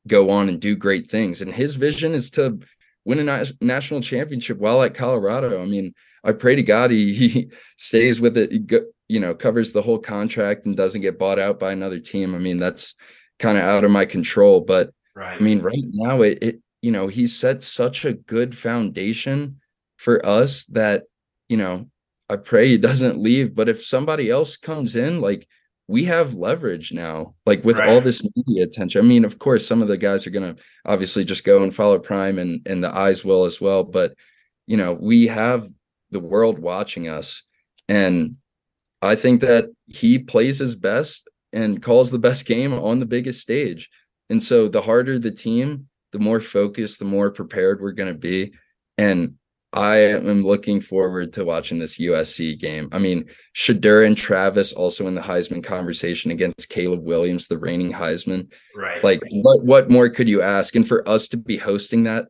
[0.06, 1.42] go on and do great things.
[1.42, 2.58] And his vision is to
[3.04, 5.62] win a na- national championship while at Colorado.
[5.62, 5.94] I mean,
[6.24, 10.66] I pray to God he, he stays with it, you know, covers the whole contract
[10.66, 12.34] and doesn't get bought out by another team.
[12.34, 12.94] I mean, that's
[13.38, 14.60] kind of out of my control.
[14.60, 15.40] But right.
[15.40, 19.60] I mean, right now it, it, you know, he set such a good foundation
[19.96, 21.04] for us that,
[21.48, 21.88] you know,
[22.28, 23.54] I pray he doesn't leave.
[23.54, 25.46] But if somebody else comes in, like
[25.92, 27.90] we have leverage now, like with right.
[27.90, 29.04] all this media attention.
[29.04, 31.98] I mean, of course, some of the guys are gonna obviously just go and follow
[31.98, 33.84] Prime and and the eyes will as well.
[33.84, 34.14] But
[34.66, 35.68] you know, we have
[36.10, 37.42] the world watching us.
[37.90, 38.36] And
[39.02, 43.40] I think that he plays his best and calls the best game on the biggest
[43.40, 43.90] stage.
[44.30, 48.18] And so the harder the team, the more focused, the more prepared we're going to
[48.18, 48.54] be.
[48.96, 49.34] And
[49.74, 52.88] I am looking forward to watching this USC game.
[52.92, 53.24] I mean,
[53.56, 58.52] Shedeur and Travis also in the Heisman conversation against Caleb Williams, the reigning Heisman.
[58.76, 59.02] Right.
[59.02, 60.76] Like, what what more could you ask?
[60.76, 62.26] And for us to be hosting that,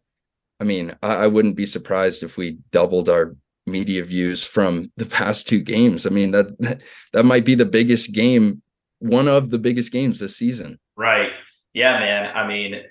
[0.60, 3.34] I mean, I, I wouldn't be surprised if we doubled our
[3.66, 6.06] media views from the past two games.
[6.06, 6.80] I mean, that, that
[7.12, 8.62] that might be the biggest game,
[9.00, 10.78] one of the biggest games this season.
[10.96, 11.30] Right.
[11.74, 12.30] Yeah, man.
[12.36, 12.82] I mean,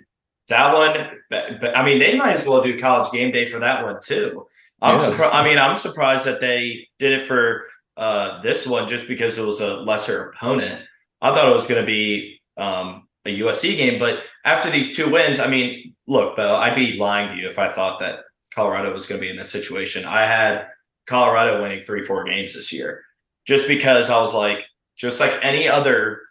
[0.51, 3.59] that one, but, but, I mean, they might as well do college game day for
[3.59, 4.45] that one too.
[4.81, 4.99] I'm yeah.
[4.99, 5.33] surprised.
[5.33, 7.65] I mean, I'm surprised that they did it for
[7.97, 10.81] uh, this one just because it was a lesser opponent.
[11.21, 15.09] I thought it was going to be um, a USC game, but after these two
[15.09, 18.21] wins, I mean, look, Beau, I'd be lying to you if I thought that
[18.53, 20.05] Colorado was going to be in this situation.
[20.05, 20.67] I had
[21.05, 23.03] Colorado winning three, four games this year
[23.45, 26.21] just because I was like, just like any other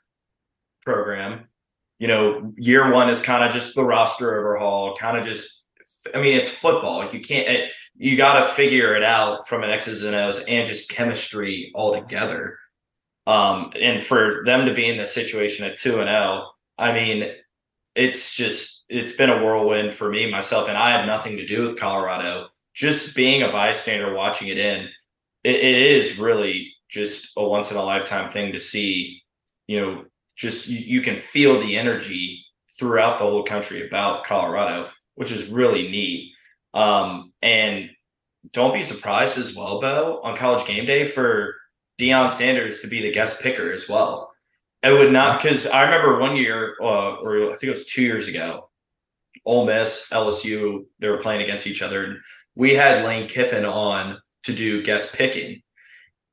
[0.83, 1.49] program,
[2.01, 5.69] you know, year one is kind of just the roster overhaul, kind of just,
[6.15, 7.13] I mean, it's football.
[7.13, 10.89] You can't, you got to figure it out from an X's and O's and just
[10.89, 12.59] chemistry altogether.
[13.27, 16.49] Um, and for them to be in this situation at 2 and 0,
[16.79, 17.33] I mean,
[17.95, 21.65] it's just, it's been a whirlwind for me, myself, and I had nothing to do
[21.65, 22.49] with Colorado.
[22.73, 24.89] Just being a bystander watching it in,
[25.45, 29.23] it, it is really just a once in a lifetime thing to see,
[29.67, 30.05] you know,
[30.37, 32.45] just you, you can feel the energy
[32.79, 36.33] throughout the whole country about Colorado, which is really neat.
[36.73, 37.91] Um, and
[38.53, 41.57] don't be surprised as well, Beau, on college game day for
[42.01, 44.33] Deion Sanders to be the guest picker as well.
[44.83, 48.03] It would not because I remember one year, uh, or I think it was two
[48.03, 48.71] years ago,
[49.45, 52.05] Ole Miss, LSU, they were playing against each other.
[52.05, 52.19] And
[52.55, 55.63] we had Lane Kiffin on to do guest picking.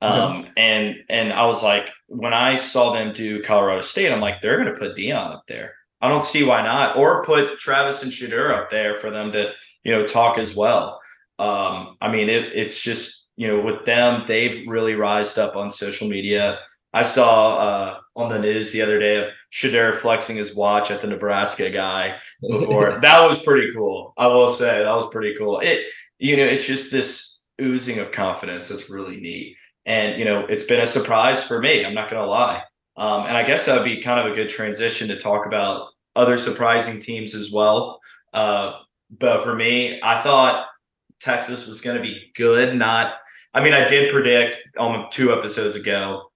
[0.00, 0.50] Um, mm-hmm.
[0.56, 4.58] and and I was like, when I saw them do Colorado State, I'm like, they're
[4.58, 5.74] gonna put Deion up there.
[6.00, 9.52] I don't see why not, or put Travis and Shedeur up there for them to,
[9.82, 11.00] you know, talk as well.
[11.38, 15.70] Um, I mean, it, it's just, you know, with them, they've really rised up on
[15.70, 16.60] social media.
[16.92, 21.00] I saw uh, on the news the other day of Shedeur flexing his watch at
[21.00, 22.98] the Nebraska guy before.
[23.02, 24.14] that was pretty cool.
[24.16, 25.60] I will say that was pretty cool.
[25.60, 25.86] It,
[26.18, 29.56] you know, it's just this oozing of confidence that's really neat.
[29.88, 31.82] And, you know, it's been a surprise for me.
[31.82, 32.62] I'm not going to lie.
[32.98, 35.88] Um, and I guess that would be kind of a good transition to talk about
[36.14, 37.98] other surprising teams as well.
[38.34, 38.72] Uh,
[39.10, 40.66] but for me, I thought
[41.20, 42.76] Texas was going to be good.
[42.76, 43.14] Not,
[43.54, 46.30] I mean, I did predict um, two episodes ago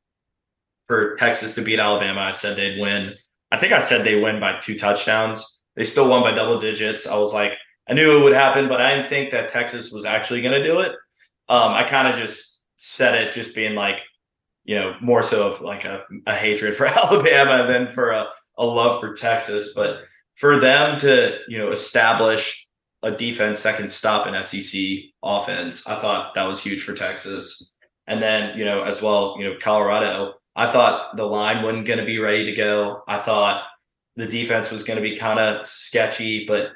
[0.85, 2.23] for Texas to beat Alabama.
[2.23, 3.15] I said they'd win.
[3.51, 5.63] I think I said they win by two touchdowns.
[5.77, 7.07] They still won by double digits.
[7.07, 7.53] I was like,
[7.87, 10.67] I knew it would happen, but I didn't think that Texas was actually going to
[10.67, 10.93] do it.
[11.49, 12.52] Um, I kind of just
[12.83, 14.03] said it just being like,
[14.65, 18.27] you know, more so of like a, a hatred for Alabama than for a,
[18.59, 19.73] a love for Texas.
[19.75, 20.01] But
[20.35, 22.69] for them to, you know, establish
[23.05, 24.81] a defense that can stop an SEC
[25.23, 27.77] offense, I thought that was huge for Texas.
[28.09, 32.01] And then, you know, as well, you know, Colorado, I thought the line wasn't going
[32.01, 33.03] to be ready to go.
[33.07, 33.63] I thought
[34.17, 36.71] the defense was going to be kind of sketchy, but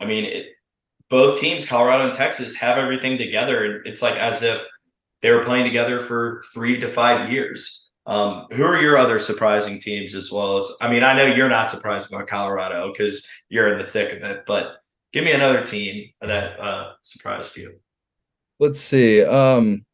[0.00, 0.46] I mean, it,
[1.08, 3.64] both teams, Colorado and Texas, have everything together.
[3.64, 4.66] And it's like as if
[5.22, 7.90] they were playing together for three to five years.
[8.06, 10.70] Um, who are your other surprising teams as well as?
[10.80, 14.28] I mean, I know you're not surprised about Colorado because you're in the thick of
[14.28, 14.76] it, but
[15.12, 17.78] give me another team that uh, surprised you.
[18.58, 19.22] Let's see.
[19.22, 19.84] Um,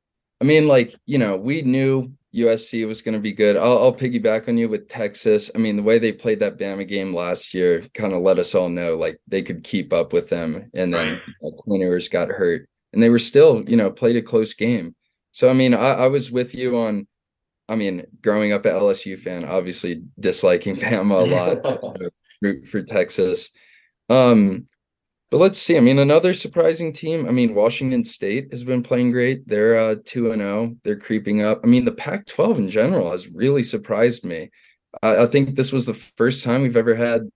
[0.41, 3.57] I mean, like you know, we knew USC was going to be good.
[3.57, 5.51] I'll, I'll, piggyback on you with Texas.
[5.55, 8.55] I mean, the way they played that Bama game last year kind of let us
[8.55, 10.71] all know like they could keep up with them.
[10.75, 11.53] And then right.
[11.59, 14.95] Quinn Ewers got hurt, and they were still, you know, played a close game.
[15.37, 17.07] So I mean, I, I was with you on.
[17.69, 21.97] I mean, growing up at LSU fan, obviously disliking Bama a lot.
[22.43, 23.51] root for Texas.
[24.09, 24.67] Um,
[25.31, 25.77] but let's see.
[25.77, 27.29] I mean, another surprising team.
[27.29, 29.47] I mean, Washington State has been playing great.
[29.47, 30.71] They're uh, two and zero.
[30.71, 30.77] Oh.
[30.85, 31.61] They're creeping up.
[31.63, 34.49] I mean, the Pac-12 in general has really surprised me.
[35.03, 37.29] I, I think this was the first time we've ever had.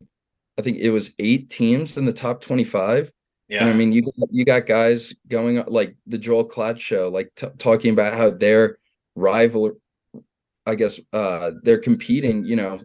[0.59, 3.13] I think it was eight teams in the top twenty-five.
[3.51, 3.63] Yeah.
[3.63, 7.49] And I mean, you you got guys going like the Joel Klatt show, like t-
[7.59, 8.79] talking about how their
[9.17, 9.73] rival,
[10.67, 12.45] I guess, uh, they're competing.
[12.45, 12.81] You know,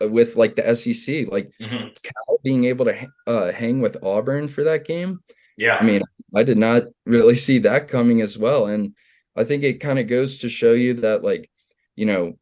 [0.00, 1.88] with like the SEC, like mm-hmm.
[2.02, 5.20] Cal being able to uh, hang with Auburn for that game.
[5.56, 6.02] Yeah, I mean,
[6.34, 8.94] I did not really see that coming as well, and
[9.36, 11.48] I think it kind of goes to show you that, like,
[11.94, 12.38] you know,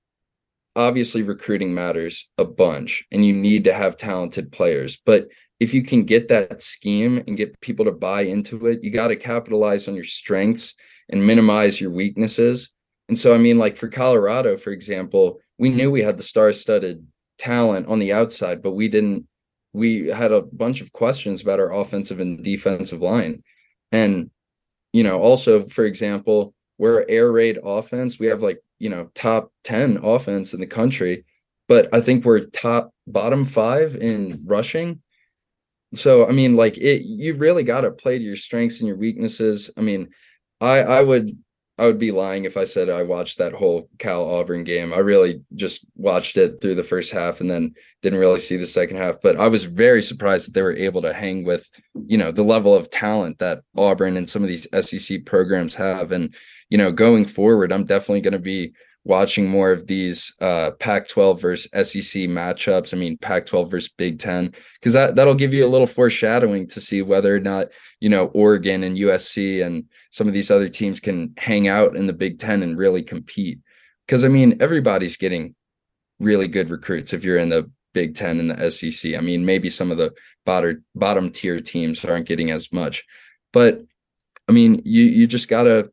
[0.74, 5.28] obviously recruiting matters a bunch, and you need to have talented players, but
[5.58, 9.08] if you can get that scheme and get people to buy into it, you got
[9.08, 10.74] to capitalize on your strengths
[11.08, 12.70] and minimize your weaknesses.
[13.08, 16.52] And so, I mean, like for Colorado, for example, we knew we had the star
[16.52, 17.06] studded
[17.38, 19.26] talent on the outside, but we didn't.
[19.72, 23.42] We had a bunch of questions about our offensive and defensive line,
[23.92, 24.30] and
[24.92, 28.18] you know, also for example, we're air raid offense.
[28.18, 31.24] We have like you know top ten offense in the country,
[31.68, 35.02] but I think we're top bottom five in rushing.
[35.94, 38.96] So I mean, like it, you really got to play to your strengths and your
[38.96, 39.70] weaknesses.
[39.76, 40.08] I mean,
[40.60, 41.36] I I would
[41.78, 44.94] I would be lying if I said I watched that whole Cal Auburn game.
[44.94, 48.66] I really just watched it through the first half and then didn't really see the
[48.66, 49.20] second half.
[49.22, 51.68] But I was very surprised that they were able to hang with,
[52.06, 56.12] you know, the level of talent that Auburn and some of these SEC programs have.
[56.12, 56.34] And,
[56.70, 58.72] you know, going forward, I'm definitely going to be
[59.06, 62.92] watching more of these uh, Pac-12 versus SEC matchups.
[62.92, 66.80] I mean, Pac-12 versus Big Ten, because that that'll give you a little foreshadowing to
[66.80, 67.68] see whether or not
[68.00, 72.06] you know Oregon and USC and some of these other teams can hang out in
[72.06, 73.60] the Big Ten and really compete.
[74.06, 75.54] Because I mean, everybody's getting
[76.18, 79.14] really good recruits if you're in the Big Ten and the SEC.
[79.14, 80.12] I mean, maybe some of the
[80.44, 83.04] bottom bottom tier teams aren't getting as much,
[83.52, 83.82] but
[84.48, 85.90] I mean, you you just gotta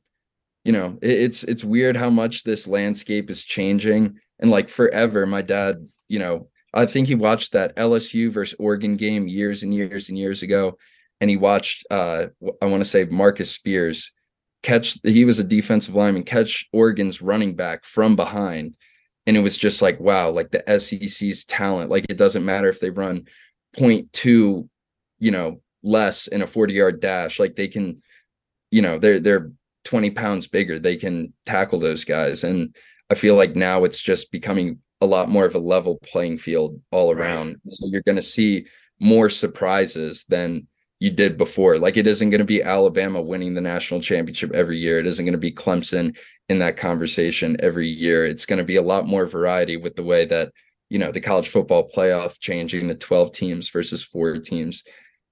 [0.64, 4.20] you know it, it's it's weird how much this landscape is changing.
[4.40, 8.98] And like forever my dad you know i think he watched that lsu versus oregon
[8.98, 10.78] game years and years and years ago.
[11.22, 12.28] And he watched uh
[12.62, 14.12] i want to say marcus spears
[14.62, 18.76] catch he was a defensive lineman catch oregon's running back from behind.
[19.26, 22.80] And it was just like wow like the sec's talent like it doesn't matter if
[22.80, 23.28] they run
[23.78, 24.68] 0.2
[25.20, 28.02] you know less in a 40 yard dash like they can
[28.72, 29.52] you know they're they're
[29.84, 32.44] 20 pounds bigger they can tackle those guys.
[32.44, 32.76] And
[33.10, 36.80] i feel like now it's just becoming a lot more of a level playing field
[36.92, 37.48] all around.
[37.48, 37.60] Right.
[37.68, 38.66] so you're going to see
[39.00, 40.68] more surprises than
[41.00, 41.78] you did before.
[41.78, 45.00] Like it isn't going to be alabama winning the national championship every year.
[45.00, 46.16] It isn't going to be clemson
[46.48, 48.26] in that conversation every year.
[48.26, 50.54] It's going to be a lot more variety with the way that
[50.90, 54.84] you know the college football playoff changing the 12 teams versus four teams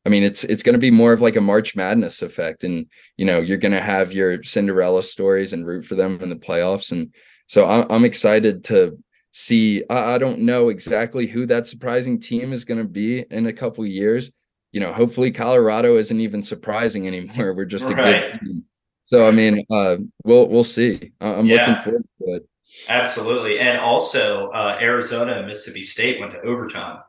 [0.06, 2.88] I mean, it's it's going to be more of like a March Madness effect, and
[3.18, 6.36] you know, you're going to have your Cinderella stories and root for them in the
[6.36, 7.14] playoffs, and
[7.46, 8.98] so I'm, I'm excited to
[9.32, 9.84] see.
[9.90, 13.54] I, I, don't know exactly who that surprising team is going to be in a
[13.54, 14.32] couple years.
[14.72, 17.54] You know, hopefully Colorado isn't even surprising anymore.
[17.56, 18.66] We're just a good team.
[19.04, 21.12] So I mean, uh, we'll we'll see.
[21.22, 21.68] I'm yeah.
[21.68, 22.48] looking forward to it.
[22.90, 27.02] Absolutely, and also uh, Arizona and Mississippi State went to overtime.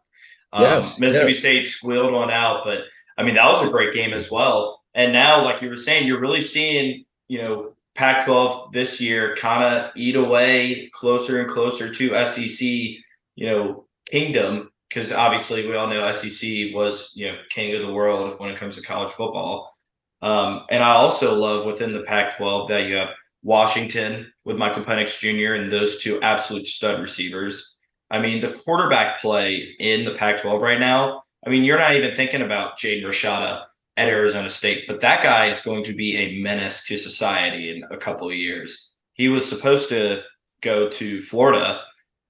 [0.53, 1.39] Um, yes, Mississippi yes.
[1.39, 2.83] State squealed one out, but
[3.17, 4.81] I mean that was a great game as well.
[4.95, 9.63] And now, like you were saying, you're really seeing you know Pac-12 this year kind
[9.63, 15.87] of eat away closer and closer to SEC, you know, kingdom because obviously we all
[15.87, 19.73] know SEC was you know king of the world when it comes to college football.
[20.21, 23.11] Um, and I also love within the Pac-12 that you have
[23.43, 25.55] Washington with Michael Penix Jr.
[25.55, 27.72] and those two absolute stud receivers.
[28.13, 31.97] I mean, the quarterback play in the Pac 12 right now, I mean, you're not
[31.97, 33.65] even thinking about Jaden Rashada
[33.97, 37.85] at Arizona State, but that guy is going to be a menace to society in
[37.91, 38.99] a couple of years.
[39.15, 40.23] He was supposed to
[40.61, 41.81] go to Florida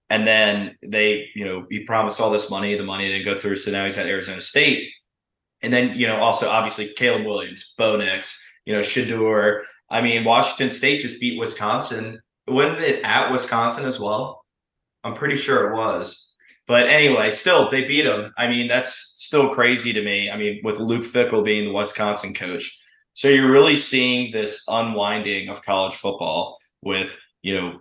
[0.09, 2.77] and then they, you know, he promised all this money.
[2.77, 3.57] The money didn't go through.
[3.57, 4.91] So now he's at Arizona State.
[5.63, 9.63] And then, you know, also obviously Caleb Williams, Bo Nix, you know, Shedeur.
[9.89, 12.21] I mean, Washington State just beat Wisconsin.
[12.47, 14.42] Wasn't it at Wisconsin as well?
[15.05, 16.35] I'm pretty sure it was.
[16.67, 18.33] But anyway, still they beat them.
[18.39, 20.31] I mean, that's still crazy to me.
[20.31, 22.79] I mean, with Luke Fickell being the Wisconsin coach.
[23.15, 27.81] So you're really seeing this unwinding of college football with, you know,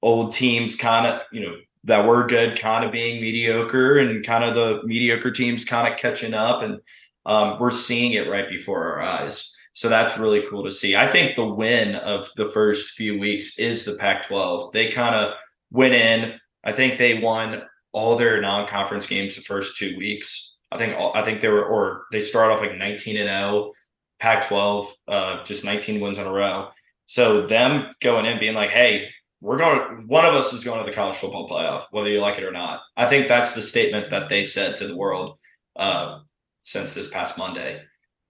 [0.00, 4.44] old teams kind of, you know, that were good kind of being mediocre and kind
[4.44, 6.62] of the mediocre teams kind of catching up.
[6.62, 6.80] And
[7.26, 9.54] um, we're seeing it right before our eyes.
[9.72, 10.96] So that's really cool to see.
[10.96, 14.72] I think the win of the first few weeks is the Pac 12.
[14.72, 15.34] They kind of
[15.70, 20.58] went in, I think they won all their non-conference games the first two weeks.
[20.72, 23.72] I think I think they were or they started off like 19 and 0,
[24.20, 26.68] Pac-12, uh, just 19 wins in a row.
[27.06, 29.08] So them going in being like, hey,
[29.40, 30.06] we're going.
[30.06, 32.52] One of us is going to the college football playoff, whether you like it or
[32.52, 32.82] not.
[32.96, 35.38] I think that's the statement that they said to the world
[35.76, 36.20] uh,
[36.60, 37.82] since this past Monday.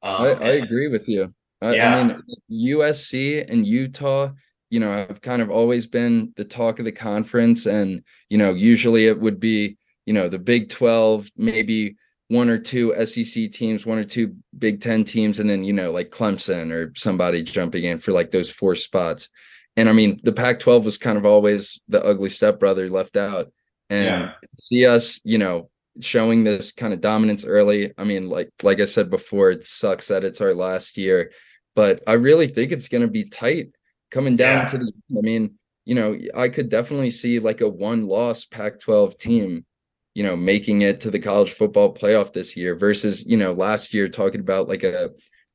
[0.02, 1.34] Um, I, I agree with you.
[1.60, 1.96] I, yeah.
[1.96, 4.30] I mean, USC and Utah,
[4.70, 8.54] you know, I've kind of always been the talk of the conference, and you know,
[8.54, 11.96] usually it would be, you know, the Big Twelve, maybe
[12.28, 15.90] one or two SEC teams, one or two Big Ten teams, and then you know,
[15.90, 19.28] like Clemson or somebody jumping in for like those four spots.
[19.76, 23.52] And I mean, the Pac-12 was kind of always the ugly stepbrother left out.
[23.88, 24.32] And yeah.
[24.58, 27.92] see us, you know, showing this kind of dominance early.
[27.98, 31.32] I mean, like like I said before, it sucks that it's our last year,
[31.74, 33.70] but I really think it's going to be tight
[34.10, 34.66] coming down yeah.
[34.66, 34.92] to the.
[35.16, 35.54] I mean,
[35.84, 39.64] you know, I could definitely see like a one-loss Pac-12 team,
[40.14, 43.94] you know, making it to the college football playoff this year versus you know last
[43.94, 45.10] year talking about like a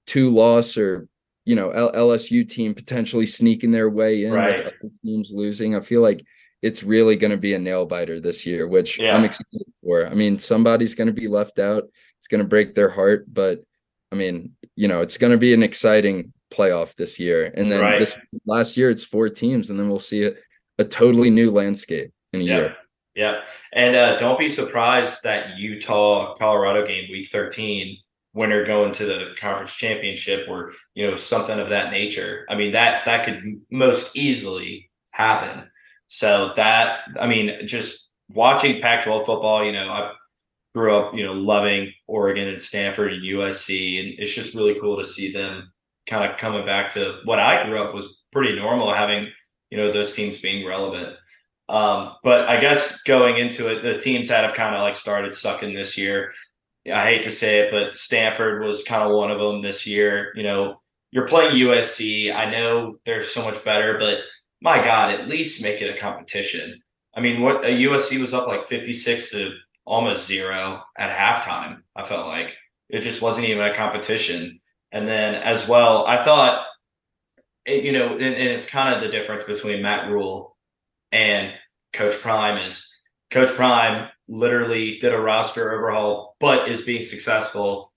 [0.08, 1.08] two-loss or
[1.45, 4.66] you know L- LSU team potentially sneaking their way in right.
[4.66, 5.76] with other teams losing.
[5.76, 6.26] I feel like
[6.62, 9.16] it's really going to be a nail biter this year, which yeah.
[9.16, 10.08] I'm excited for.
[10.08, 11.84] I mean, somebody's going to be left out.
[12.18, 13.64] It's going to break their heart, but
[14.12, 17.51] I mean, you know, it's going to be an exciting playoff this year.
[17.55, 17.99] And then right.
[17.99, 18.15] this
[18.45, 20.33] last year, it's four teams, and then we'll see a,
[20.77, 22.57] a totally new landscape in a yeah.
[22.57, 22.75] year.
[23.15, 23.43] Yeah.
[23.73, 27.97] And uh, don't be surprised that Utah Colorado game week 13
[28.33, 32.45] winner going to the conference championship or you know something of that nature.
[32.49, 35.69] I mean that that could most easily happen.
[36.07, 40.11] So that I mean just watching Pac-12 football, you know, I
[40.73, 44.97] grew up, you know, loving Oregon and Stanford and USC and it's just really cool
[44.97, 45.71] to see them
[46.08, 49.28] kind of coming back to what I grew up was pretty normal having,
[49.70, 51.16] you know, those teams being relevant.
[51.68, 55.34] Um, but I guess going into it, the teams that have kind of like started
[55.34, 56.32] sucking this year,
[56.93, 60.32] I hate to say it, but Stanford was kind of one of them this year.
[60.36, 60.82] You know,
[61.12, 62.34] you're playing USC.
[62.34, 64.20] I know they're so much better, but
[64.62, 66.82] my God, at least make it a competition.
[67.16, 69.53] I mean, what USC was up like 56 to
[69.86, 71.82] almost zero at halftime.
[71.95, 72.56] I felt like
[72.89, 74.60] it just wasn't even a competition.
[74.95, 76.65] And then as well, I thought,
[77.67, 80.55] you know, and, and it's kind of the difference between Matt Rhule
[81.11, 81.51] and
[81.91, 82.89] Coach Prime is
[83.29, 87.91] Coach Prime literally did a roster overhaul, but is being successful.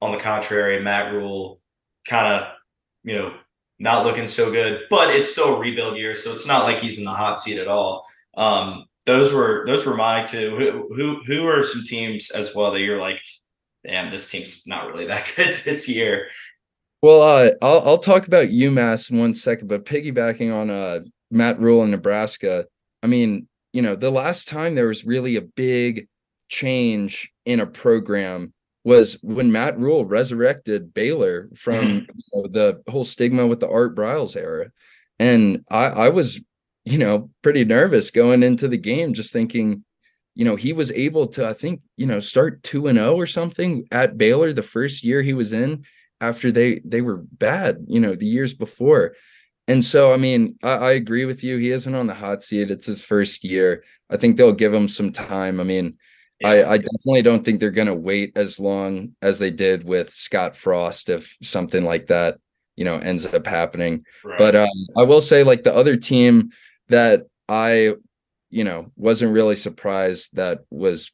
[0.00, 1.60] On the contrary, Matt Rhule
[2.06, 2.48] kind of,
[3.02, 3.34] you know,
[3.80, 7.04] not looking so good, but it's still rebuild year, so it's not like he's in
[7.04, 8.06] the hot seat at all.
[8.36, 10.54] Um, those were those were my two.
[10.56, 13.20] Who who who are some teams as well that you're like,
[13.88, 16.28] damn, this team's not really that good this year.
[17.02, 21.60] Well, uh, I'll I'll talk about UMass in one second, but piggybacking on uh Matt
[21.60, 22.66] Rhule in Nebraska,
[23.02, 26.08] I mean, you know, the last time there was really a big
[26.48, 28.52] change in a program
[28.84, 32.06] was when Matt Rhule resurrected Baylor from mm.
[32.08, 34.70] you know, the whole stigma with the Art Briles era.
[35.18, 36.40] And I, I was,
[36.84, 39.84] you know, pretty nervous going into the game, just thinking,
[40.38, 43.26] you know, he was able to, I think, you know, start 2 and 0 or
[43.26, 45.84] something at Baylor the first year he was in
[46.20, 49.16] after they they were bad, you know, the years before.
[49.66, 51.56] And so, I mean, I, I, agree with you.
[51.56, 52.70] He isn't on the hot seat.
[52.70, 53.82] It's his first year.
[54.10, 55.58] I think they'll give him some time.
[55.58, 55.98] I mean,
[56.40, 56.48] yeah.
[56.48, 60.12] I, I definitely don't think they're going to wait as long as they did with
[60.12, 62.38] Scott Frost if something like that,
[62.76, 64.04] you know, ends up happening.
[64.24, 64.38] Right.
[64.38, 66.50] But um, I will say, like the other team
[66.90, 67.94] that I,
[68.50, 71.10] you know, wasn't really surprised that was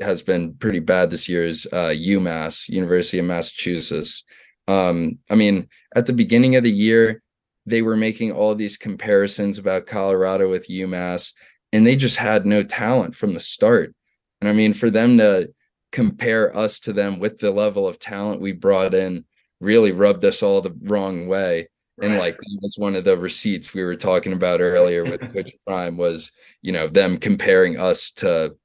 [0.00, 4.24] has been pretty bad this year is uh, UMass, University of Massachusetts.
[4.68, 7.22] Um, I mean, at the beginning of the year
[7.66, 11.32] they were making all these comparisons about Colorado with UMass,
[11.72, 13.94] and they just had no talent from the start.
[14.40, 15.50] And I mean, for them to
[15.92, 19.24] compare us to them with the level of talent we brought in
[19.60, 21.68] really rubbed us all the wrong way.
[21.98, 22.10] Right.
[22.10, 25.52] And like that was one of the receipts we were talking about earlier with Coach
[25.66, 26.30] Prime was,
[26.62, 28.56] you know, them comparing us to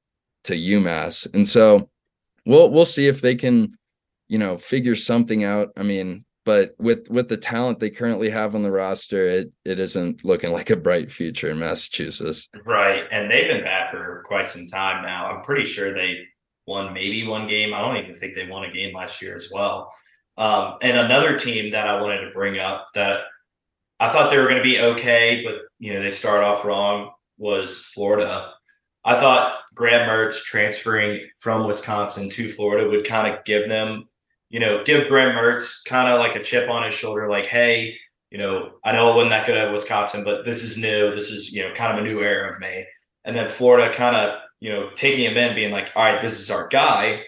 [0.44, 1.32] to UMass.
[1.34, 1.88] And so
[2.46, 3.76] we'll we'll see if they can,
[4.28, 5.70] you know, figure something out.
[5.76, 9.78] I mean, but with with the talent they currently have on the roster, it it
[9.78, 12.48] isn't looking like a bright future in Massachusetts.
[12.64, 15.26] Right, and they've been bad for quite some time now.
[15.26, 16.18] I'm pretty sure they
[16.66, 17.72] won maybe one game.
[17.72, 19.92] I don't even think they won a game last year as well.
[20.36, 23.20] Um, and another team that I wanted to bring up that
[24.00, 27.10] I thought they were going to be okay, but you know they start off wrong
[27.38, 28.52] was Florida.
[29.04, 34.08] I thought Graham Mertz transferring from Wisconsin to Florida would kind of give them
[34.52, 37.96] you know, give Graham Mertz kind of like a chip on his shoulder, like, hey,
[38.30, 41.12] you know, I know it wasn't that good at Wisconsin, but this is new.
[41.14, 42.86] This is, you know, kind of a new era of me.
[43.24, 46.38] And then Florida kind of, you know, taking him in, being like, all right, this
[46.38, 47.22] is our guy.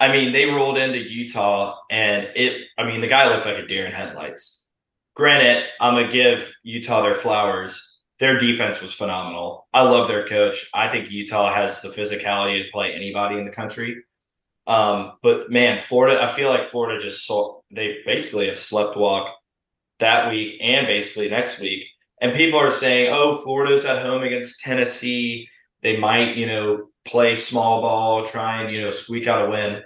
[0.00, 3.66] I mean, they rolled into Utah and it, I mean, the guy looked like a
[3.66, 4.68] deer in headlights.
[5.14, 8.02] Granted, I'm going to give Utah their flowers.
[8.18, 9.68] Their defense was phenomenal.
[9.74, 10.70] I love their coach.
[10.72, 14.02] I think Utah has the physicality to play anybody in the country.
[14.66, 19.34] Um, but man, Florida, I feel like Florida just saw, they basically have slept walk
[19.98, 21.84] that week and basically next week.
[22.22, 25.48] And people are saying, oh, Florida's at home against Tennessee.
[25.82, 29.82] They might, you know, play small ball, try and, you know, squeak out a win.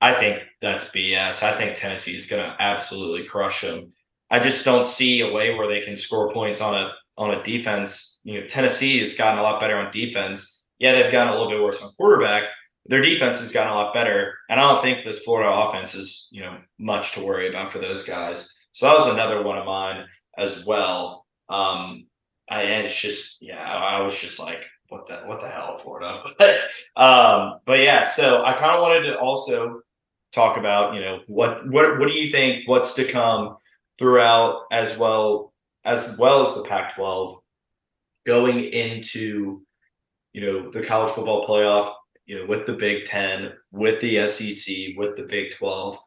[0.00, 1.42] I think that's BS.
[1.42, 3.92] I think Tennessee is going to absolutely crush them.
[4.30, 7.42] I just don't see a way where they can score points on a on a
[7.42, 8.20] defense.
[8.24, 10.66] You know, Tennessee has gotten a lot better on defense.
[10.78, 12.44] Yeah, they've gotten a little bit worse on quarterback.
[12.86, 16.28] Their defense has gotten a lot better, and I don't think this Florida offense is
[16.30, 18.52] you know much to worry about for those guys.
[18.72, 20.04] So that was another one of mine
[20.36, 21.24] as well.
[21.48, 22.06] Um,
[22.50, 25.78] I, and it's just yeah, I, I was just like, what the what the hell,
[25.78, 26.22] Florida?
[26.96, 29.80] um, but yeah, so I kind of wanted to also
[30.32, 33.56] talk about you know what what what do you think what's to come
[33.98, 35.52] throughout as well
[35.84, 37.36] as well as the Pac-12
[38.26, 39.62] going into
[40.32, 41.92] you know the college football playoff
[42.26, 45.98] you know with the Big 10 with the SEC with the Big 12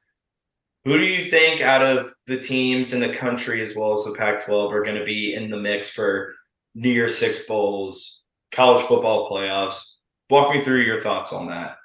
[0.85, 4.15] who do you think out of the teams in the country as well as the
[4.17, 6.33] Pac-12 are going to be in the mix for
[6.75, 9.97] New Year Six bowls college football playoffs?
[10.29, 11.78] Walk me through your thoughts on that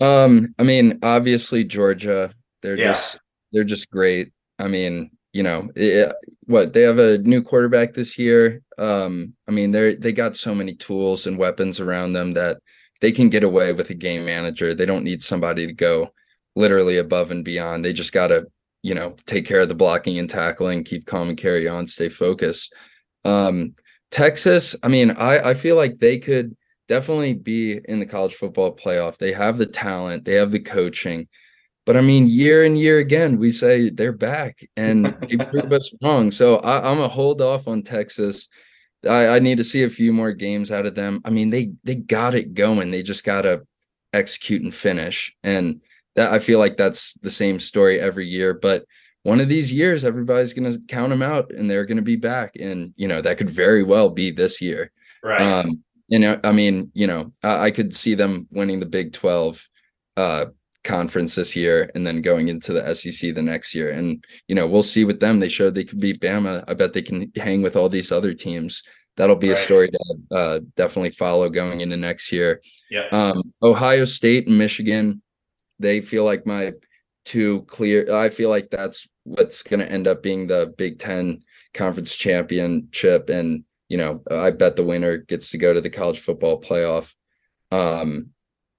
[0.00, 2.88] um I mean obviously Georgia they're yeah.
[2.88, 3.18] just
[3.52, 4.32] they're just great
[4.62, 6.14] I mean, you know, it,
[6.46, 8.62] what they have a new quarterback this year.
[8.78, 12.58] Um, I mean, they're they got so many tools and weapons around them that
[13.00, 14.74] they can get away with a game manager.
[14.74, 16.10] They don't need somebody to go
[16.54, 17.84] literally above and beyond.
[17.84, 18.46] They just got to,
[18.82, 22.08] you know, take care of the blocking and tackling, keep calm and carry on, stay
[22.08, 22.72] focused.
[23.24, 23.74] Um,
[24.10, 26.56] Texas, I mean, I I feel like they could
[26.92, 29.16] definitely be in the college football playoff.
[29.16, 31.26] They have the talent, they have the coaching.
[31.86, 35.90] But I mean, year and year again, we say they're back and they prove us
[36.02, 36.30] wrong.
[36.30, 38.46] So I, am gonna hold off on Texas.
[39.08, 41.22] I, I need to see a few more games out of them.
[41.24, 42.90] I mean, they they got it going.
[42.90, 43.62] They just gotta
[44.12, 45.34] execute and finish.
[45.42, 45.80] And
[46.14, 48.52] that I feel like that's the same story every year.
[48.52, 48.84] But
[49.22, 52.54] one of these years, everybody's gonna count them out and they're gonna be back.
[52.56, 54.92] And you know, that could very well be this year.
[55.24, 55.40] Right.
[55.40, 55.82] Um,
[56.12, 59.68] and I mean, you know, I, I could see them winning the Big 12
[60.16, 60.46] uh
[60.84, 63.90] conference this year and then going into the SEC the next year.
[63.90, 65.38] And, you know, we'll see with them.
[65.38, 66.64] They showed they could beat Bama.
[66.66, 68.82] I bet they can hang with all these other teams.
[69.16, 69.58] That'll be right.
[69.58, 72.62] a story to uh, definitely follow going into next year.
[72.90, 73.08] Yeah.
[73.12, 75.22] Um, Ohio State and Michigan,
[75.78, 76.72] they feel like my
[77.24, 78.14] two clear.
[78.14, 81.42] I feel like that's what's going to end up being the Big Ten
[81.74, 83.28] conference championship.
[83.28, 87.12] And, you know, I bet the winner gets to go to the college football playoff.
[87.70, 88.30] Um,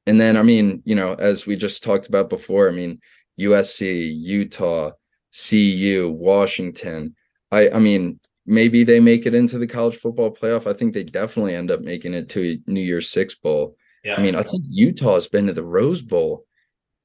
[0.08, 3.00] and then, I mean, you know, as we just talked about before, I mean,
[3.40, 4.90] USC, Utah,
[5.32, 7.16] CU, Washington.
[7.52, 10.66] I, I mean, maybe they make it into the college football playoff.
[10.66, 13.78] I think they definitely end up making it to New Year's Six Bowl.
[14.04, 14.16] Yeah.
[14.16, 16.44] I mean, I think Utah has been to the Rose Bowl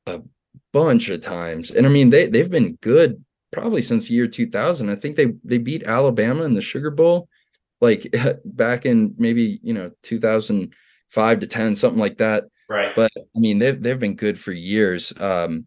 [0.07, 0.23] a
[0.73, 4.89] bunch of times, and I mean, they they've been good probably since year 2000.
[4.89, 7.29] I think they they beat Alabama in the Sugar Bowl,
[7.81, 8.15] like
[8.45, 12.45] back in maybe you know 2005 to 10, something like that.
[12.69, 12.95] Right.
[12.95, 15.13] But I mean, they've they've been good for years.
[15.19, 15.67] Um,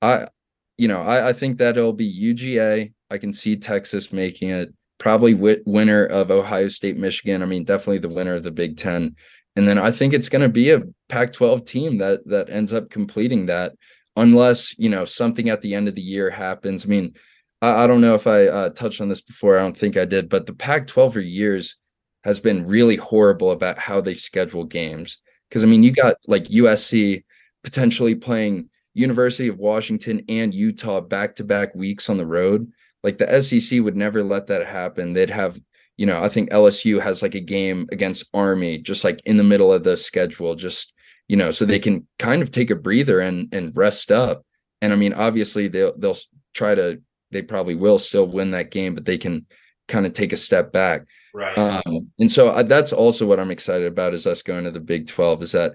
[0.00, 0.28] I,
[0.76, 2.92] you know, I, I think that it'll be UGA.
[3.10, 4.72] I can see Texas making it.
[4.98, 7.42] Probably w- winner of Ohio State, Michigan.
[7.42, 9.14] I mean, definitely the winner of the Big Ten.
[9.56, 12.90] And then I think it's going to be a Pac-12 team that that ends up
[12.90, 13.72] completing that,
[14.16, 16.86] unless you know something at the end of the year happens.
[16.86, 17.14] I mean,
[17.62, 19.58] I, I don't know if I uh, touched on this before.
[19.58, 21.76] I don't think I did, but the Pac-12 for years
[22.24, 25.18] has been really horrible about how they schedule games.
[25.48, 27.24] Because I mean, you got like USC
[27.64, 32.70] potentially playing University of Washington and Utah back to back weeks on the road.
[33.02, 35.12] Like the SEC would never let that happen.
[35.12, 35.60] They'd have,
[35.96, 39.44] you know, I think LSU has like a game against Army just like in the
[39.44, 40.92] middle of the schedule, just,
[41.28, 44.42] you know, so they can kind of take a breather and and rest up.
[44.82, 46.18] And I mean, obviously they'll they'll
[46.54, 47.00] try to
[47.30, 49.46] they probably will still win that game, but they can
[49.86, 51.02] kind of take a step back.
[51.34, 51.56] Right.
[51.58, 54.80] Um, and so uh, that's also what I'm excited about is us going to the
[54.80, 55.72] Big 12 is that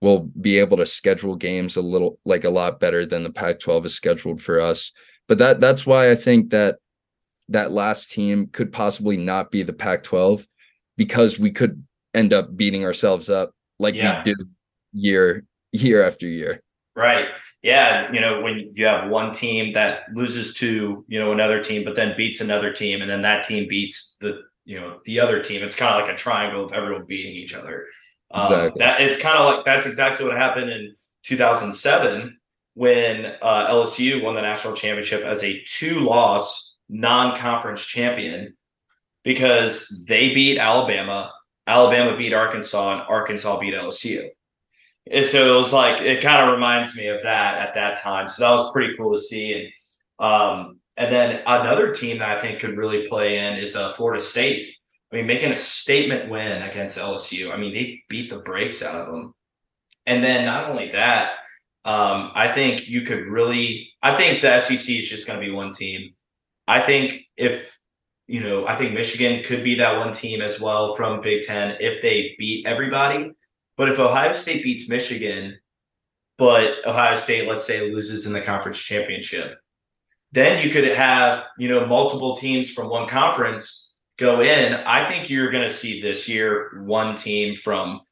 [0.00, 3.86] we'll be able to schedule games a little like a lot better than the Pac-12
[3.86, 4.92] is scheduled for us.
[5.28, 6.76] But that that's why I think that
[7.48, 10.46] that last team could possibly not be the Pac-12
[10.96, 11.84] because we could
[12.14, 14.22] end up beating ourselves up like yeah.
[14.24, 14.46] we do
[14.92, 16.62] year year after year.
[16.96, 17.28] Right.
[17.62, 18.10] Yeah.
[18.12, 21.94] You know, when you have one team that loses to, you know, another team, but
[21.94, 25.62] then beats another team, and then that team beats the you know the other team.
[25.62, 27.86] It's kind of like a triangle of everyone beating each other.
[28.30, 28.78] Um, exactly.
[28.78, 32.38] That it's kind of like that's exactly what happened in 2007
[32.74, 38.56] when uh, LSU won the national championship as a two loss non conference champion
[39.24, 41.32] because they beat Alabama,
[41.66, 44.28] Alabama beat Arkansas, and Arkansas beat LSU.
[45.10, 48.28] And so it was like, it kind of reminds me of that at that time.
[48.28, 49.72] So that was pretty cool to see.
[50.18, 53.90] And, um, and then another team that I think could really play in is uh,
[53.92, 54.74] Florida State.
[55.12, 57.52] I mean, making a statement win against LSU.
[57.52, 59.34] I mean, they beat the brakes out of them.
[60.06, 61.32] And then not only that,
[61.84, 63.90] um, I think you could really.
[64.02, 66.14] I think the SEC is just going to be one team.
[66.68, 67.78] I think if
[68.26, 71.76] you know, I think Michigan could be that one team as well from Big Ten
[71.80, 73.32] if they beat everybody.
[73.80, 75.58] But if Ohio State beats Michigan,
[76.36, 79.58] but Ohio State, let's say, loses in the conference championship,
[80.32, 84.74] then you could have you know multiple teams from one conference go in.
[84.74, 88.02] I think you're going to see this year one team from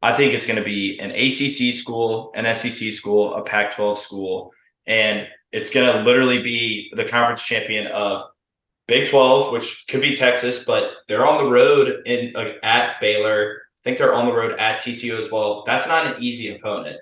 [0.00, 3.98] I think it's going to be an ACC school, an SEC school, a Pac 12
[3.98, 4.50] school,
[4.86, 8.22] and it's going to literally be the conference champion of
[8.86, 13.67] Big 12, which could be Texas, but they're on the road in uh, at Baylor.
[13.88, 15.62] Think they're on the road at TCU as well.
[15.64, 16.98] That's not an easy opponent.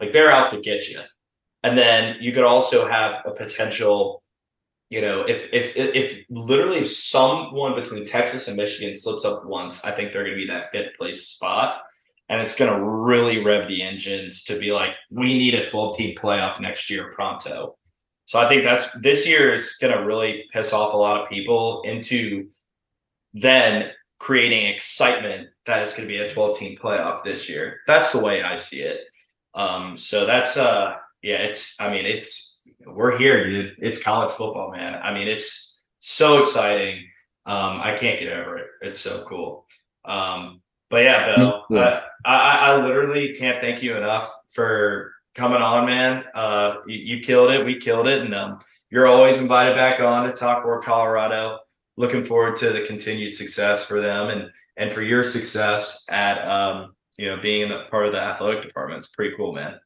[0.00, 1.00] Like they're out to get you.
[1.62, 4.22] And then you could also have a potential,
[4.88, 9.90] you know, if if if literally someone between Texas and Michigan slips up once, I
[9.90, 11.82] think they're going to be that fifth place spot
[12.30, 15.94] and it's going to really rev the engines to be like, we need a 12
[15.94, 17.76] team playoff next year pronto.
[18.24, 21.28] So I think that's this year is going to really piss off a lot of
[21.28, 22.48] people into
[23.34, 27.80] then creating excitement that it's going to be a 12 team playoff this year.
[27.88, 29.00] That's the way I see it.
[29.54, 33.76] Um, so that's uh yeah, it's I mean it's we're here, dude.
[33.80, 35.00] It's college football, man.
[35.02, 37.06] I mean it's so exciting.
[37.46, 38.66] Um, I can't get over it.
[38.82, 39.66] It's so cool.
[40.04, 42.00] Um, but yeah, Bill, yeah.
[42.24, 46.24] I, I, I literally can't thank you enough for coming on, man.
[46.34, 47.64] Uh, you, you killed it.
[47.64, 48.22] We killed it.
[48.22, 48.58] And um,
[48.90, 51.58] you're always invited back on to talk more Colorado.
[52.00, 56.94] Looking forward to the continued success for them and and for your success at um,
[57.18, 59.00] you know being in the part of the athletic department.
[59.00, 59.78] It's pretty cool, man.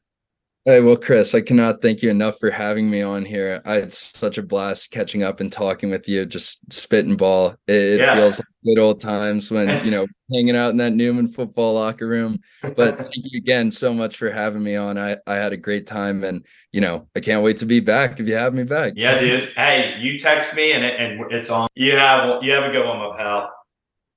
[0.67, 3.61] Hey, well, Chris, I cannot thank you enough for having me on here.
[3.65, 7.55] I had such a blast catching up and talking with you, just spitting ball.
[7.67, 8.15] It, yeah.
[8.15, 12.07] feels like good old times when, you know, hanging out in that Newman football locker
[12.07, 12.39] room.
[12.75, 14.97] But thank you again so much for having me on.
[14.97, 18.19] I, I had a great time and, you know, I can't wait to be back
[18.19, 18.93] if you have me back.
[18.95, 19.53] Yeah, dude.
[19.55, 21.67] Hey, you text me and, it, and it's on.
[21.75, 23.53] You have, you have a good one, my pal.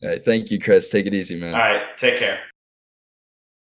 [0.03, 0.25] Right.
[0.25, 0.89] Thank you, Chris.
[0.89, 1.53] Take it easy, man.
[1.53, 1.95] All right.
[1.99, 2.39] Take care.